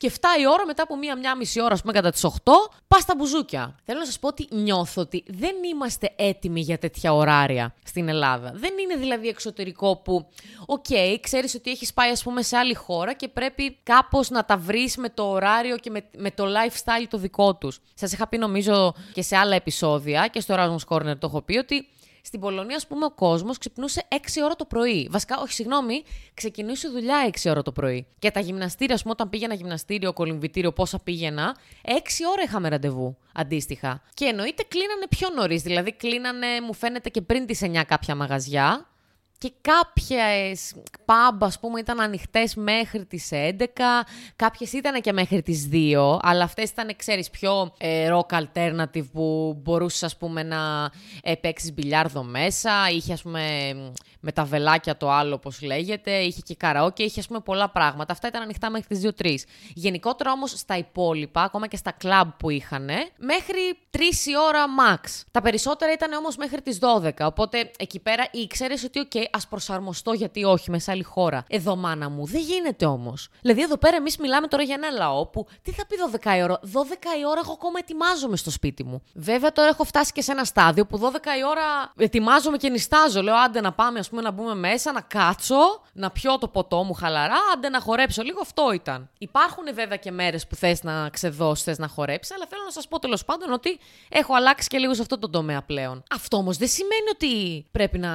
και 0.01 0.13
7 0.13 0.41
η 0.41 0.47
ώρα 0.49 0.67
μετά 0.67 0.83
από 0.83 0.97
μία-μία 0.97 1.37
μισή 1.37 1.61
ώρα, 1.63 1.75
ας 1.75 1.81
πούμε, 1.81 1.93
κατά 1.93 2.11
τις 2.11 2.25
8, 2.25 2.53
πας 2.89 3.03
στα 3.03 3.15
μπουζούκια. 3.17 3.75
Θέλω 3.85 3.99
να 3.99 4.05
σας 4.05 4.19
πω 4.19 4.29
ότι 4.29 4.49
νιώθω 4.51 5.03
ότι 5.03 5.25
δεν 5.27 5.55
είμαστε 5.71 6.13
έτοιμοι 6.17 6.61
για 6.61 6.79
τέτοια 6.79 7.15
ωράρια 7.15 7.75
στην 7.85 8.09
Ελλάδα. 8.09 8.53
Δεν 8.55 8.73
είναι 8.83 8.97
δηλαδή 8.97 9.29
εξωτερικό 9.29 9.97
που, 9.97 10.27
OK, 10.67 10.85
okay, 10.89 11.17
ξέρεις 11.21 11.55
ότι 11.55 11.71
έχεις 11.71 11.93
πάει, 11.93 12.11
ας 12.11 12.23
πούμε, 12.23 12.43
σε 12.43 12.57
άλλη 12.57 12.75
χώρα 12.75 13.13
και 13.13 13.29
πρέπει 13.29 13.77
κάπως 13.83 14.31
να 14.31 14.45
τα 14.45 14.57
βρεις 14.57 14.97
με 14.97 15.09
το 15.09 15.31
ωράριο 15.31 15.77
και 15.77 15.91
με, 15.91 16.05
με 16.17 16.31
το 16.31 16.45
lifestyle 16.45 17.07
το 17.11 17.19
δικό 17.19 17.55
τους. 17.55 17.81
Σας 17.95 18.13
είχα 18.13 18.29
πει, 18.29 18.39
νομίζω, 18.39 18.95
και 19.13 19.23
σε 19.23 19.37
άλλα 19.37 19.55
επεισόδια 19.55 20.27
και 20.27 20.41
στο 20.41 20.55
Erasmus 20.59 20.97
Corner 20.97 21.19
το 21.19 21.27
έχω 21.27 21.43
πει 21.43 21.59
ότι 21.59 21.89
στην 22.23 22.41
Πολωνία, 22.41 22.77
ας 22.77 22.87
πούμε, 22.87 23.05
ο 23.05 23.11
κόσμος 23.11 23.59
ξυπνούσε 23.59 24.07
6 24.09 24.17
ώρα 24.45 24.57
το 24.57 24.65
πρωί. 24.65 25.09
Βασικά, 25.11 25.39
όχι, 25.41 25.53
συγγνώμη, 25.53 26.03
ξεκινούσε 26.35 26.89
δουλειά 26.89 27.31
6 27.43 27.51
ώρα 27.51 27.63
το 27.63 27.73
πρωί. 27.73 28.07
Και 28.19 28.31
τα 28.31 28.41
γυμναστήρια, 28.41 28.95
ας 28.95 29.03
πούμε, 29.03 29.15
όταν 29.19 29.29
πήγαινα 29.29 29.55
γυμναστήριο, 29.55 30.13
κολυμβητήριο, 30.13 30.73
πόσα 30.73 30.99
πήγαινα, 30.99 31.57
6 31.85 31.91
ώρα 32.31 32.43
είχαμε 32.43 32.69
ραντεβού 32.69 33.17
αντίστοιχα. 33.35 34.03
Και 34.15 34.25
εννοείται 34.25 34.63
κλείνανε 34.69 35.07
πιο 35.09 35.29
νωρίς. 35.35 35.63
Δηλαδή, 35.63 35.93
κλείνανε, 35.93 36.47
μου 36.67 36.75
φαίνεται, 36.75 37.09
και 37.09 37.21
πριν 37.21 37.47
τις 37.47 37.63
9 37.63 37.85
κάποια 37.85 38.15
μαγαζιά 38.15 38.91
και 39.41 39.53
κάποιες 39.61 40.75
pub, 41.05 41.37
ας 41.39 41.59
πούμε, 41.59 41.81
ήταν 41.81 42.01
ανοιχτές 42.01 42.55
μέχρι 42.55 43.05
τις 43.05 43.29
11, 43.33 44.07
κάποιες 44.37 44.73
ήταν 44.73 45.01
και 45.01 45.13
μέχρι 45.13 45.43
τις 45.43 45.69
2, 45.73 46.19
αλλά 46.23 46.45
αυτές 46.45 46.71
ήταν, 46.71 46.97
ξέρεις, 46.97 47.31
πιο 47.31 47.75
ε, 47.79 48.09
rock 48.13 48.41
alternative 48.43 49.05
που 49.13 49.57
μπορούσες, 49.63 50.03
ας 50.03 50.17
πούμε, 50.17 50.43
να 50.43 50.91
ε, 51.23 51.35
παίξεις 51.35 51.73
μπιλιάρδο 51.73 52.23
μέσα, 52.23 52.91
είχε, 52.91 53.13
ας 53.13 53.23
πούμε, 53.23 53.41
με 54.21 54.33
τα 54.33 54.45
βελάκια 54.45 54.97
το 54.97 55.11
άλλο, 55.11 55.35
όπως 55.35 55.63
λέγεται, 55.63 56.19
είχε 56.19 56.41
και 56.41 56.55
καραόκε, 56.55 57.03
είχε, 57.03 57.21
ας 57.21 57.27
πούμε, 57.27 57.41
πολλά 57.41 57.71
πράγματα. 57.71 58.13
Αυτά 58.13 58.29
ήταν 58.29 58.43
ανοιχτά 58.43 58.71
μέχρι 58.71 58.87
τις 58.89 59.01
2-3. 59.01 59.35
Γενικότερα 59.75 60.33
όμως 60.33 60.51
στα 60.51 60.77
υπόλοιπα, 60.77 61.43
ακόμα 61.43 61.67
και 61.67 61.77
στα 61.77 61.93
κλαμπ 61.93 62.29
που 62.37 62.51
είχαν, 62.51 62.89
μέχρι 63.19 63.79
3 63.91 63.99
η 64.27 64.37
ώρα 64.49 64.65
max. 64.65 65.23
Τα 65.31 65.41
περισσότερα 65.41 65.93
ήταν 65.93 66.13
όμως 66.13 66.37
μέχρι 66.37 66.63
τις 66.63 66.79
12, 66.81 67.11
οπότε 67.27 67.71
εκεί 67.79 67.99
πέρα 67.99 68.27
ήξερες 68.31 68.85
ότι, 68.85 69.09
ok, 69.11 69.25
ας 69.31 69.49
προσαρμοστώ 69.49 70.13
γιατί 70.13 70.45
όχι, 70.45 70.71
μέσα 70.71 70.93
άλλη 70.93 71.03
χώρα. 71.03 71.45
Εδώ, 71.49 71.77
μάνα 71.77 72.09
μου, 72.09 72.27
δεν 72.27 72.41
γίνεται 72.41 72.87
όμως. 72.87 73.29
Δηλαδή, 73.41 73.63
εδώ 73.63 73.77
πέρα 73.77 73.97
εμείς 73.97 74.17
μιλάμε 74.17 74.47
τώρα 74.47 74.63
για 74.63 74.75
ένα 74.75 74.91
λαό 74.91 75.27
που 75.27 75.47
τι 75.63 75.73
θα 75.73 75.87
πει 75.87 75.97
12 76.13 76.37
η 76.37 76.43
ώρα; 76.43 76.61
12 76.61 76.67
η 77.21 77.27
ώρα 77.27 77.41
εγώ 77.45 77.53
ακόμα 77.53 77.79
ετοιμάζομαι 77.79 78.37
στο 78.37 78.51
σπίτι 78.51 78.85
μου. 78.85 79.03
Βέβαια, 79.15 79.53
τώρα 79.53 79.69
έχω 79.69 79.85
φτάσει 79.85 80.13
και 80.13 80.23
σε 80.23 80.33
ένα 80.33 80.45
στάδιο 80.45 80.87
που 80.87 80.99
12 80.99 81.03
η 81.39 81.45
ώρα 81.49 81.93
ετοιμάζομαι 81.97 82.57
και 82.57 82.69
νιστάζω. 82.69 83.23
Λέω, 83.23 83.37
άντε 83.37 83.61
να 83.61 83.73
πάμε, 83.73 83.99
ας 83.99 84.10
πούμε, 84.11 84.23
να 84.23 84.31
μπούμε 84.31 84.55
μέσα, 84.55 84.93
να 84.93 85.01
κάτσω, 85.01 85.81
να 85.93 86.11
πιω 86.11 86.39
το 86.39 86.49
ποτό 86.49 86.83
μου 86.83 86.93
χαλαρά, 86.93 87.37
άντε 87.55 87.69
να 87.69 87.81
χορέψω 87.81 88.23
λίγο. 88.23 88.41
Αυτό 88.41 88.73
ήταν. 88.73 89.11
Υπάρχουν 89.19 89.65
βέβαια 89.75 89.97
και 89.97 90.11
μέρες 90.11 90.47
που 90.47 90.55
θες 90.55 90.83
να 90.83 91.09
ξεδώσεις, 91.09 91.65
θες 91.65 91.79
να 91.79 91.89
χορέψεις, 91.89 92.35
αλλά 92.35 92.47
θέλω 92.49 92.63
να 92.65 92.71
σας 92.71 92.89
πω 92.89 92.99
τέλος 92.99 93.25
πάντων 93.25 93.53
ότι 93.53 93.79
έχω 94.09 94.35
αλλάξει 94.35 94.69
και 94.69 94.79
λίγο 94.79 94.95
σε 94.95 95.03
αυτό 95.03 95.19
το 95.19 95.31
τομέα 95.31 95.63
πλέον. 95.63 96.03
Αυτό 96.11 96.37
όμως 96.37 96.57
δεν 96.57 96.69
σημαίνει 96.69 97.11
ότι 97.13 97.65
πρέπει 97.71 97.99
να 97.99 98.11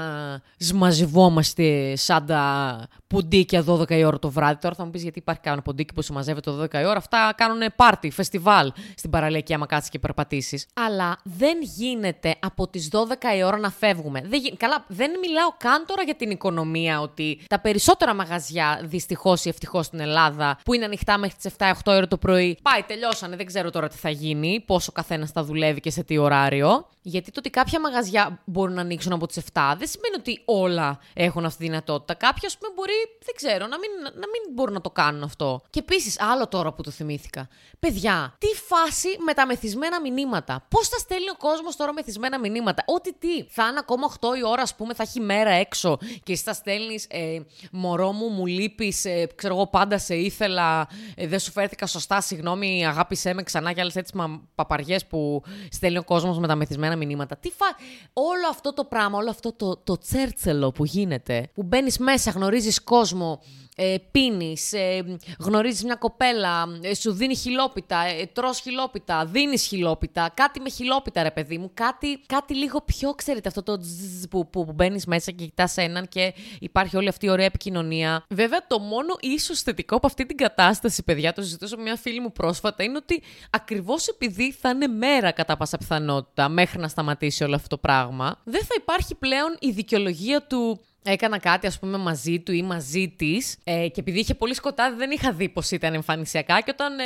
σμαζευόμαστε 0.58 1.14
μαζευόμαστε 1.16 1.96
σαν 1.96 2.26
τα 2.26 2.88
ποντίκια 3.08 3.64
12 3.68 3.90
η 3.90 4.04
ώρα 4.04 4.20
το 4.20 4.30
βράδυ. 4.30 4.60
Τώρα 4.62 4.76
θα 4.76 4.86
μου 4.86 4.92
πεις 4.92 5.04
γιατί 5.04 5.20
υπάρχει 5.20 5.42
κανένα 5.42 5.62
ποντίκι 5.62 5.94
που 5.94 6.04
σου 6.04 6.14
μαζεύεται 6.14 6.52
12 6.52 6.74
η 6.74 6.86
ώρα. 6.86 6.98
Αυτά 6.98 7.34
κάνουν 7.38 7.62
πάρτι, 7.76 8.10
φεστιβάλ 8.10 8.72
στην 8.96 9.10
παραλιακή 9.10 9.54
άμα 9.54 9.66
κάτσει 9.66 9.90
και 9.90 10.00
περπατήσεις. 10.00 10.68
Αλλά 10.74 11.18
δεν 11.24 11.58
γίνεται 11.62 12.36
από 12.40 12.68
τις 12.68 12.90
12 12.92 13.38
η 13.38 13.44
ώρα 13.44 13.58
να 13.58 13.70
φεύγουμε. 13.70 14.22
Δεν 14.26 14.40
γι... 14.40 14.56
Καλά, 14.56 14.86
δεν 14.88 15.12
μιλάω 15.20 15.50
καν 15.58 15.84
τώρα 15.88 16.04
για 16.04 16.16
την 16.16 16.30
οικονομία 16.30 17.02
ότι 17.02 17.40
τα 17.48 17.60
περισσότερα 17.60 18.14
μαγαζιά 18.14 18.82
δυστυχώς 18.84 19.46
ή 19.46 19.50
ευτυχώς 19.50 19.86
στην 19.86 20.00
Ελλάδα 20.00 20.58
που 20.64 20.74
είναι 20.74 20.86
ανοιχτά 20.86 21.18
μέχρι 21.18 21.36
τις 21.42 21.52
7-8 21.58 21.72
ώρα 21.86 22.08
το 22.08 22.18
πρωί. 22.18 22.58
Πάει, 22.62 22.82
τελειώσανε. 22.82 23.36
Δεν 23.36 23.46
ξέρω 23.46 23.70
τώρα 23.70 23.88
τι 23.88 23.98
θα 23.98 24.10
γίνει, 24.10 24.64
πόσο 24.66 24.92
καθένας 24.92 25.32
θα 25.32 25.44
δουλεύει 25.44 25.80
και 25.80 25.92
σε 25.92 26.04
τι 26.04 26.18
ωράριο. 26.18 26.88
Γιατί 27.02 27.32
το 27.32 27.40
ότι 27.40 27.50
κάποια 27.50 27.80
μαγαζιά 27.80 28.40
μπορούν 28.46 28.74
να 28.74 28.82
ανοίξουν 28.82 29.14
από 29.14 29.28
τις 29.28 29.38
7 29.54 29.76
δεν 29.78 29.88
σημαίνει 29.88 30.16
ότι 30.18 30.42
όλα 30.46 31.00
έχουν 31.14 31.46
αυτή 31.46 31.58
τη 31.58 31.64
δυνατότητα. 31.64 32.14
Κάποιοι, 32.14 32.46
ας 32.46 32.58
πούμε, 32.58 32.74
μπορεί, 32.76 32.95
δεν 33.26 33.36
ξέρω, 33.36 33.68
να 33.68 33.78
μην, 33.80 33.92
να 34.02 34.28
μην 34.28 34.54
μπορούν 34.54 34.74
να 34.74 34.82
το 34.82 34.90
κάνουν 34.90 35.24
αυτό. 35.24 35.62
Και 35.70 35.80
επίσης, 35.80 36.20
άλλο 36.20 36.48
τώρα 36.48 36.74
που 36.74 36.82
το 36.82 36.92
θυμήθηκα. 36.92 37.48
Παιδιά, 37.80 38.36
τι 38.38 38.48
φάση 38.48 39.08
με 39.26 39.34
τα 39.34 39.46
μεθυσμένα 39.46 40.02
μηνύματα. 40.02 40.66
Πώς 40.70 40.88
θα 40.88 40.98
στέλνει 40.98 41.30
ο 41.30 41.36
κόσμος 41.38 41.76
τώρα 41.76 41.94
μεθυσμένα 41.94 42.40
μηνύματα. 42.40 42.84
Ό,τι 42.88 43.14
τι. 43.14 43.44
Θα 43.50 43.68
είναι 43.68 43.80
ακόμα 43.80 44.14
8 44.20 44.38
η 44.38 44.46
ώρα, 44.46 44.62
ας 44.62 44.76
πούμε, 44.76 44.94
θα 44.94 45.04
έχει 45.04 45.20
μέρα 45.20 45.50
έξω 45.50 45.98
και 46.24 46.32
εσύ 46.32 46.44
θα 46.44 46.54
στέλνεις 46.54 47.06
ε, 47.10 47.40
Μωρό 47.72 48.12
μου, 48.12 48.30
μου 48.30 48.46
λείπεις, 48.46 49.06
ε, 49.06 49.28
ξέρω 49.36 49.54
εγώ, 49.56 49.68
πάντα 49.68 49.98
σε 49.98 50.16
ήθελα, 50.16 50.88
ε, 51.16 51.28
δεν 51.28 51.40
σου 51.40 51.52
φέρθηκα 51.52 51.86
σωστά, 51.86 52.22
συγγνώμη, 52.22 52.86
αγάπησέ 52.88 53.34
με 53.34 53.44
ξανά 53.44 53.74
και 53.74 53.82
άλλες 53.82 53.96
έτσι 53.96 54.14
παπαριές 54.56 55.06
που 55.06 55.44
στέλνει 55.72 55.98
ο 55.98 56.04
κόσμος 56.04 56.40
με 56.40 56.48
τα 56.48 56.56
μεθυσμένα 56.56 56.96
μηνύματα. 56.96 57.38
Τι 57.38 57.50
φα... 57.50 57.66
Όλο 58.14 58.48
αυτό 58.50 58.74
το 58.74 58.84
πράγμα, 58.84 59.18
όλο 59.18 59.30
αυτό 59.30 59.54
το, 59.54 59.78
το 59.78 59.98
τσέρτσελο 59.98 60.72
που 60.72 60.86
γίνεται. 60.86 61.50
Που 61.54 61.64
μπαίνεις 61.64 61.98
μέσα, 61.98 62.32
γνωρίζεις 62.32 62.84
κόσμο, 62.86 63.42
ε, 63.76 63.96
πίνεις, 64.12 64.74
ε, 64.74 65.18
γνωρίζεις 65.40 65.84
μια 65.84 65.96
κοπέλα, 65.96 66.68
ε, 66.82 66.96
σου 66.96 67.12
δίνει 67.12 67.36
χιλόπιτα, 67.36 67.98
ε, 68.06 68.26
τρώ 68.34 68.54
χιλόπιτα, 68.54 69.26
δίνεις 69.26 69.64
χιλόπιτα, 69.64 70.32
κάτι 70.34 70.60
με 70.60 70.70
χιλόπιτα, 70.70 71.24
ρε 71.24 71.32
παιδί 71.32 71.58
μου. 71.58 71.72
Κάτι, 71.74 72.20
κάτι 72.26 72.56
λίγο 72.56 72.82
πιο, 72.82 73.12
ξέρετε, 73.14 73.48
αυτό 73.48 73.64
το 73.64 73.78
τζζζ 73.78 74.24
που, 74.30 74.50
που, 74.50 74.66
που 74.66 74.74
μπαίνεις 74.74 75.06
μέσα 75.06 75.32
και 75.32 75.46
κοιτάς 75.46 75.78
έναν 75.78 76.08
και 76.08 76.34
υπάρχει 76.60 76.98
όλη 76.98 77.08
αυτή 77.08 77.26
η 77.26 77.30
ωραία 77.30 77.46
επικοινωνία. 77.46 78.26
Βέβαια, 78.30 78.68
το 78.68 78.80
μόνο 78.80 79.16
ίσως 79.20 79.62
θετικό 79.62 79.96
από 79.96 80.08
αυτή 80.08 80.26
την 80.26 80.38
κατάσταση, 80.38 81.04
παιδιά, 81.04 81.34
το 81.34 81.42
συζητούσα 81.42 81.78
με 81.78 81.84
μια 81.84 81.96
φίλη 81.96 82.20
μου 82.20 82.32
πρόσφατα, 82.32 82.84
είναι 82.84 82.98
ότι 82.98 83.22
ακριβώς 83.50 84.08
επειδή 84.08 84.52
θα 84.52 84.70
είναι 84.70 84.88
μέρα 84.88 85.32
κατά 85.32 85.58
πάσα 85.58 85.78
πιθανότητα 85.78 86.50
μέχρι 86.50 86.80
να 86.80 86.88
σταματήσει 86.88 87.44
όλο 87.44 87.56
αυτό 87.56 87.68
το 87.68 87.78
πράγμα, 87.78 88.42
δεν 88.44 88.62
θα 88.62 88.74
υπάρχει 88.78 89.16
πλέον 89.16 89.58
η 89.60 89.72
δικαιολογία 89.72 90.48
του 90.48 90.80
έκανα 91.06 91.40
κάτι, 91.40 91.68
ας 91.68 91.80
πούμε, 91.80 91.98
μαζί 91.98 92.40
του 92.40 92.52
ή 92.52 92.62
μαζί 92.62 93.10
της. 93.10 93.58
Ε, 93.64 93.88
και 93.88 94.00
επειδή 94.00 94.20
είχε 94.20 94.34
πολύ 94.34 94.54
σκοτάδι, 94.54 94.96
δεν 94.96 95.12
είχα 95.12 95.32
δει 95.32 95.50
πως 95.50 95.72
ήταν 95.72 95.94
εμφανισιακά. 95.94 96.62
Και 96.62 96.72
όταν, 96.72 97.00
ε, 97.00 97.04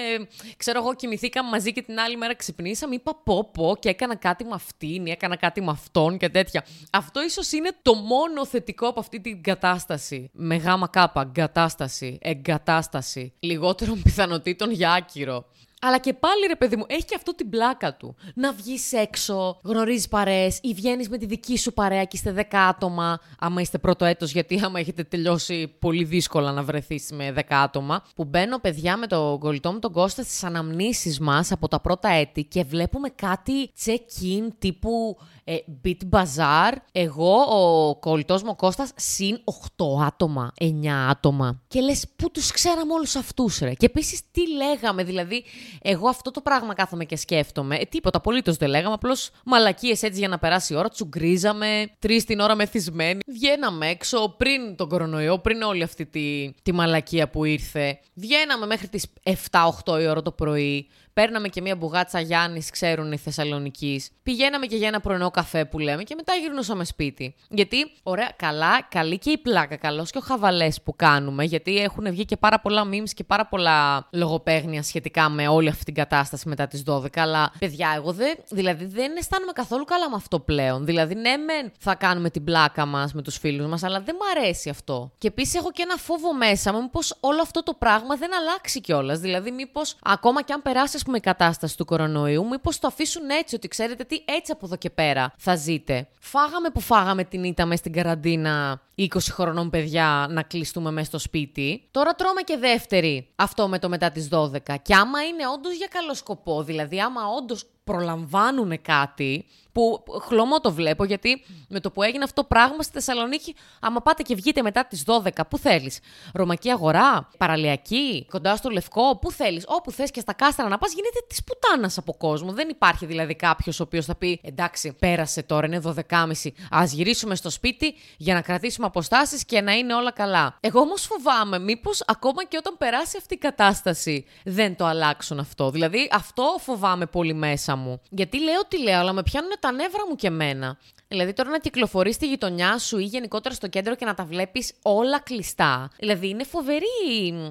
ξέρω 0.57 0.79
εγώ, 0.79 0.95
κοιμηθήκαμε 0.95 1.49
μαζί 1.49 1.73
και 1.73 1.81
την 1.81 1.99
άλλη 1.99 2.17
μέρα 2.17 2.35
ξυπνήσαμε, 2.35 2.95
είπα 2.95 3.15
πω 3.23 3.49
πω 3.53 3.75
και 3.79 3.89
έκανα 3.89 4.15
κάτι 4.15 4.43
με 4.43 4.53
αυτήν 4.53 5.05
ή 5.05 5.11
έκανα 5.11 5.35
κάτι 5.35 5.61
με 5.61 5.71
αυτόν 5.71 6.17
και 6.17 6.29
τέτοια. 6.29 6.65
Αυτό 6.91 7.23
ίσως 7.23 7.51
είναι 7.51 7.69
το 7.81 7.93
μόνο 7.93 8.45
θετικό 8.45 8.87
από 8.87 8.99
αυτή 8.99 9.21
την 9.21 9.43
κατάσταση. 9.43 10.29
Με 10.33 10.55
γάμα 10.55 10.87
κάπα, 10.87 11.31
κατάσταση, 11.33 12.17
εγκατάσταση. 12.21 13.33
Λιγότερων 13.39 14.01
πιθανότητων 14.01 14.71
για 14.71 14.91
άκυρο. 14.91 15.45
Αλλά 15.81 15.97
και 15.97 16.13
πάλι 16.13 16.45
ρε 16.47 16.55
παιδί 16.55 16.75
μου, 16.75 16.83
έχει 16.87 17.05
και 17.05 17.15
αυτό 17.15 17.35
την 17.35 17.49
πλάκα 17.49 17.95
του. 17.95 18.15
Να 18.35 18.51
βγεις 18.51 18.93
έξω, 18.93 19.59
γνωρίζεις 19.63 20.07
παρέες 20.07 20.59
ή 20.61 20.73
βγαίνεις 20.73 21.09
με 21.09 21.17
τη 21.17 21.25
δική 21.25 21.57
σου 21.57 21.73
παρέα 21.73 22.03
και 22.03 22.09
είστε 22.11 22.31
10 22.31 22.43
άτομα, 22.51 23.19
άμα 23.39 23.61
είστε 23.61 23.77
πρώτο 23.77 24.05
έτος, 24.05 24.31
γιατί 24.31 24.61
άμα 24.63 24.79
έχετε 24.79 25.03
τελειώσει 25.03 25.67
πολύ 25.79 26.03
δύσκολα 26.03 26.51
να 26.51 26.63
βρεθείς 26.63 27.11
με 27.11 27.33
10 27.35 27.41
άτομα. 27.47 28.03
Που 28.15 28.25
μπαίνω, 28.25 28.59
παιδιά, 28.59 28.97
με 28.97 29.07
τον 29.07 29.39
κολλητό 29.39 29.71
μου 29.71 29.79
τον 29.79 29.91
Κώστα 29.91 30.23
στις 30.23 30.43
αναμνήσεις 30.43 31.19
μας 31.19 31.51
από 31.51 31.67
τα 31.67 31.79
πρώτα 31.79 32.09
έτη 32.09 32.43
και 32.43 32.63
βλέπουμε 32.63 33.09
κάτι 33.09 33.71
check-in 33.85 34.47
τύπου 34.59 35.17
ε, 35.49 35.57
Beat 35.85 36.19
Bazaar, 36.19 36.73
εγώ, 36.91 37.35
ο 37.41 37.95
κολλητός 37.95 38.43
μου 38.43 38.49
ο 38.51 38.55
Κώστας, 38.55 38.91
συν 38.95 39.39
8 39.43 40.05
άτομα, 40.05 40.51
9 40.59 41.09
άτομα. 41.09 41.61
Και 41.67 41.81
λες, 41.81 42.05
πού 42.15 42.31
τους 42.31 42.51
ξέραμε 42.51 42.93
όλους 42.93 43.15
αυτούς, 43.15 43.59
ρε; 43.59 43.73
Και 43.73 43.85
επίσης 43.85 44.21
τι 44.31 44.41
λέγαμε, 44.53 45.03
δηλαδή, 45.03 45.43
εγώ 45.81 46.09
αυτό 46.09 46.31
το 46.31 46.41
πράγμα 46.41 46.73
κάθομαι 46.73 47.05
και 47.05 47.15
σκέφτομαι. 47.15 47.75
Ε, 47.75 47.85
τίποτα 47.85 48.17
απολύτως 48.17 48.57
δεν 48.57 48.69
λέγαμε, 48.69 48.93
απλώς 48.93 49.29
μαλακίες 49.45 50.03
έτσι 50.03 50.19
για 50.19 50.27
να 50.27 50.39
περάσει 50.39 50.73
η 50.73 50.75
ώρα, 50.75 50.89
τσουγκρίζαμε, 50.89 51.89
τρεις 51.99 52.25
την 52.25 52.39
ώρα 52.39 52.55
μεθυσμένοι. 52.55 53.19
Βγαίναμε 53.27 53.87
έξω 53.87 54.35
πριν 54.37 54.75
τον 54.75 54.89
κορονοϊό, 54.89 55.39
πριν 55.39 55.61
όλη 55.61 55.83
αυτή 55.83 56.05
τη, 56.05 56.53
τη 56.61 56.71
μαλακία 56.71 57.29
που 57.29 57.45
ήρθε. 57.45 57.99
Βγαίναμε 58.13 58.65
μέχρι 58.65 58.87
τις 58.87 59.05
7-8 59.51 60.01
η 60.01 60.07
ώρα 60.07 60.21
το 60.21 60.31
πρωί. 60.31 60.87
Παίρναμε 61.13 61.47
και 61.47 61.61
μία 61.61 61.75
μπουγάτσα 61.75 62.19
Γιάννης, 62.19 62.69
ξέρουν 62.69 63.11
οι 63.11 63.17
Θεσσαλονίκη. 63.17 64.03
Πηγαίναμε 64.23 64.65
και 64.65 64.75
για 64.75 64.87
ένα 64.87 64.99
πρωινό 64.99 65.31
καφέ 65.39 65.65
που 65.65 65.79
λέμε 65.79 66.03
και 66.03 66.15
μετά 66.15 66.33
γυρνούσαμε 66.33 66.83
σπίτι. 66.85 67.35
Γιατί, 67.49 67.91
ωραία, 68.03 68.31
καλά, 68.35 68.81
καλή 68.89 69.17
και 69.17 69.29
η 69.29 69.37
πλάκα, 69.37 69.75
καλός 69.75 70.11
και 70.11 70.17
ο 70.17 70.21
χαβαλές 70.21 70.81
που 70.81 70.95
κάνουμε. 70.95 71.43
Γιατί 71.43 71.77
έχουν 71.77 72.09
βγει 72.09 72.25
και 72.25 72.37
πάρα 72.37 72.59
πολλά 72.59 72.83
memes 72.91 73.09
και 73.13 73.23
πάρα 73.23 73.45
πολλά 73.45 74.07
λογοπαίγνια 74.11 74.83
σχετικά 74.83 75.29
με 75.29 75.47
όλη 75.47 75.69
αυτή 75.69 75.83
την 75.83 75.93
κατάσταση 75.93 76.47
μετά 76.49 76.67
τις 76.67 76.83
12. 76.87 77.07
Αλλά, 77.15 77.51
παιδιά, 77.59 77.93
εγώ 77.95 78.11
δεν, 78.11 78.35
δηλαδή, 78.49 78.85
δεν 78.85 79.17
αισθάνομαι 79.17 79.51
καθόλου 79.51 79.85
καλά 79.85 80.09
με 80.09 80.15
αυτό 80.15 80.39
πλέον. 80.39 80.85
Δηλαδή, 80.85 81.15
ναι, 81.15 81.37
μεν 81.37 81.71
θα 81.79 81.95
κάνουμε 81.95 82.29
την 82.29 82.43
πλάκα 82.43 82.85
μας 82.85 83.13
με 83.13 83.21
τους 83.21 83.37
φίλους 83.37 83.67
μας, 83.67 83.83
αλλά 83.83 84.01
δεν 84.01 84.15
μου 84.19 84.39
αρέσει 84.39 84.69
αυτό. 84.69 85.11
Και 85.17 85.27
επίσης 85.27 85.55
έχω 85.55 85.71
και 85.71 85.81
ένα 85.81 85.95
φόβο 85.95 86.33
μέσα 86.33 86.73
μου, 86.73 86.81
μήπως 86.81 87.17
όλο 87.19 87.41
αυτό 87.41 87.63
το 87.63 87.73
πράγμα 87.73 88.15
δεν 88.15 88.29
αλλάξει 88.35 88.81
κιόλας. 88.81 89.19
Δηλαδή, 89.19 89.51
μήπως 89.51 89.95
ακόμα 90.03 90.41
κι 90.41 90.51
αν 90.53 90.61
περάσει, 90.61 90.97
πούμε, 91.05 91.17
η 91.17 91.21
κατάσταση 91.21 91.77
του 91.77 91.85
κορονοϊού, 91.85 92.47
μήπως 92.47 92.79
το 92.79 92.87
αφήσουν 92.87 93.29
έτσι, 93.29 93.55
ότι 93.55 93.67
ξέρετε 93.67 94.03
τι, 94.03 94.15
έτσι 94.25 94.51
από 94.51 94.65
εδώ 94.65 94.75
και 94.75 94.89
πέρα 94.89 95.28
θα 95.37 95.55
ζείτε. 95.55 96.07
Φάγαμε 96.19 96.69
που 96.69 96.79
φάγαμε 96.79 97.23
την 97.23 97.43
ήττα 97.43 97.65
μες 97.65 97.79
στην 97.79 97.93
καραντίνα 97.93 98.81
20 98.97 99.05
χρονών 99.21 99.69
παιδιά 99.69 100.27
να 100.29 100.43
κλειστούμε 100.43 100.91
μέσα 100.91 101.05
στο 101.05 101.19
σπίτι. 101.19 101.87
Τώρα 101.91 102.13
τρώμε 102.15 102.41
και 102.41 102.57
δεύτερη 102.57 103.27
αυτό 103.35 103.67
με 103.67 103.79
το 103.79 103.89
μετά 103.89 104.11
τις 104.11 104.29
12. 104.31 104.47
Και 104.81 104.95
άμα 104.95 105.23
είναι 105.23 105.47
όντως 105.53 105.75
για 105.75 105.87
καλό 105.91 106.13
σκοπό, 106.13 106.63
δηλαδή 106.63 107.01
άμα 107.01 107.21
όντως 107.37 107.65
προλαμβάνουν 107.89 108.81
κάτι, 108.81 109.45
που 109.71 110.03
χλωμό 110.21 110.59
το 110.59 110.71
βλέπω, 110.71 111.03
γιατί 111.03 111.43
με 111.67 111.79
το 111.79 111.91
που 111.91 112.03
έγινε 112.03 112.23
αυτό 112.23 112.41
το 112.41 112.47
πράγμα 112.47 112.83
στη 112.83 112.93
Θεσσαλονίκη, 112.93 113.55
άμα 113.81 114.01
πάτε 114.01 114.23
και 114.23 114.35
βγείτε 114.35 114.61
μετά 114.61 114.85
τις 114.85 115.03
12, 115.05 115.29
πού 115.49 115.57
θέλεις; 115.57 115.99
Ρωμακή 116.33 116.69
αγορά, 116.69 117.29
παραλιακή, 117.37 118.25
κοντά 118.29 118.55
στο 118.55 118.69
λευκό, 118.69 119.17
πού 119.17 119.31
θέλεις; 119.31 119.63
Όπου 119.67 119.91
θες 119.91 120.11
και 120.11 120.19
στα 120.19 120.33
κάστρα 120.33 120.67
να 120.67 120.77
πας, 120.77 120.93
γίνεται 120.93 121.19
της 121.27 121.43
πουτάνας 121.43 121.97
από 121.97 122.13
κόσμο. 122.13 122.51
Δεν 122.51 122.69
υπάρχει 122.69 123.05
δηλαδή 123.05 123.35
κάποιος 123.35 123.79
ο 123.79 123.83
οποίος 123.83 124.05
θα 124.05 124.15
πει 124.15 124.39
εντάξει, 124.43 124.95
πέρασε 124.99 125.43
τώρα, 125.43 125.67
είναι 125.67 125.81
12.30. 125.83 126.51
Α 126.69 126.83
γυρίσουμε 126.85 127.35
στο 127.35 127.49
σπίτι 127.49 127.93
για 128.17 128.33
να 128.33 128.41
κρατήσουμε 128.41 128.85
αποστάσεις 128.85 129.45
και 129.45 129.61
να 129.61 129.71
είναι 129.71 129.93
όλα 129.93 130.11
καλά. 130.11 130.57
Εγώ 130.59 130.79
όμως 130.79 131.01
φοβάμαι, 131.01 131.59
μήπως 131.59 132.03
ακόμα 132.07 132.43
και 132.45 132.57
όταν 132.57 132.75
περάσει 132.77 133.17
αυτή 133.17 133.33
η 133.33 133.37
κατάσταση 133.37 134.25
δεν 134.43 134.75
το 134.75 134.85
αλλάξουν 134.85 135.39
αυτό. 135.39 135.71
Δηλαδή 135.71 136.09
αυτό 136.11 136.55
φοβάμαι 136.59 137.05
πολύ 137.05 137.33
μέσα 137.33 137.75
μου. 137.79 138.01
Γιατί 138.09 138.43
λέω 138.43 138.65
τι 138.67 138.79
λέω, 138.79 138.99
αλλά 138.99 139.13
με 139.13 139.23
πιάνουν 139.23 139.51
τα 139.59 139.71
νεύρα 139.71 140.07
μου 140.09 140.15
και 140.15 140.27
εμένα. 140.27 140.77
Δηλαδή 141.11 141.33
τώρα 141.33 141.49
να 141.49 141.59
κυκλοφορείς 141.59 142.15
στη 142.15 142.27
γειτονιά 142.27 142.77
σου 142.77 142.97
ή 142.97 143.03
γενικότερα 143.03 143.55
στο 143.55 143.67
κέντρο 143.67 143.95
και 143.95 144.05
να 144.05 144.13
τα 144.13 144.25
βλέπεις 144.25 144.73
όλα 144.81 145.19
κλειστά. 145.19 145.89
Δηλαδή 145.97 146.29
είναι 146.29 146.43
φοβερή. 146.43 146.85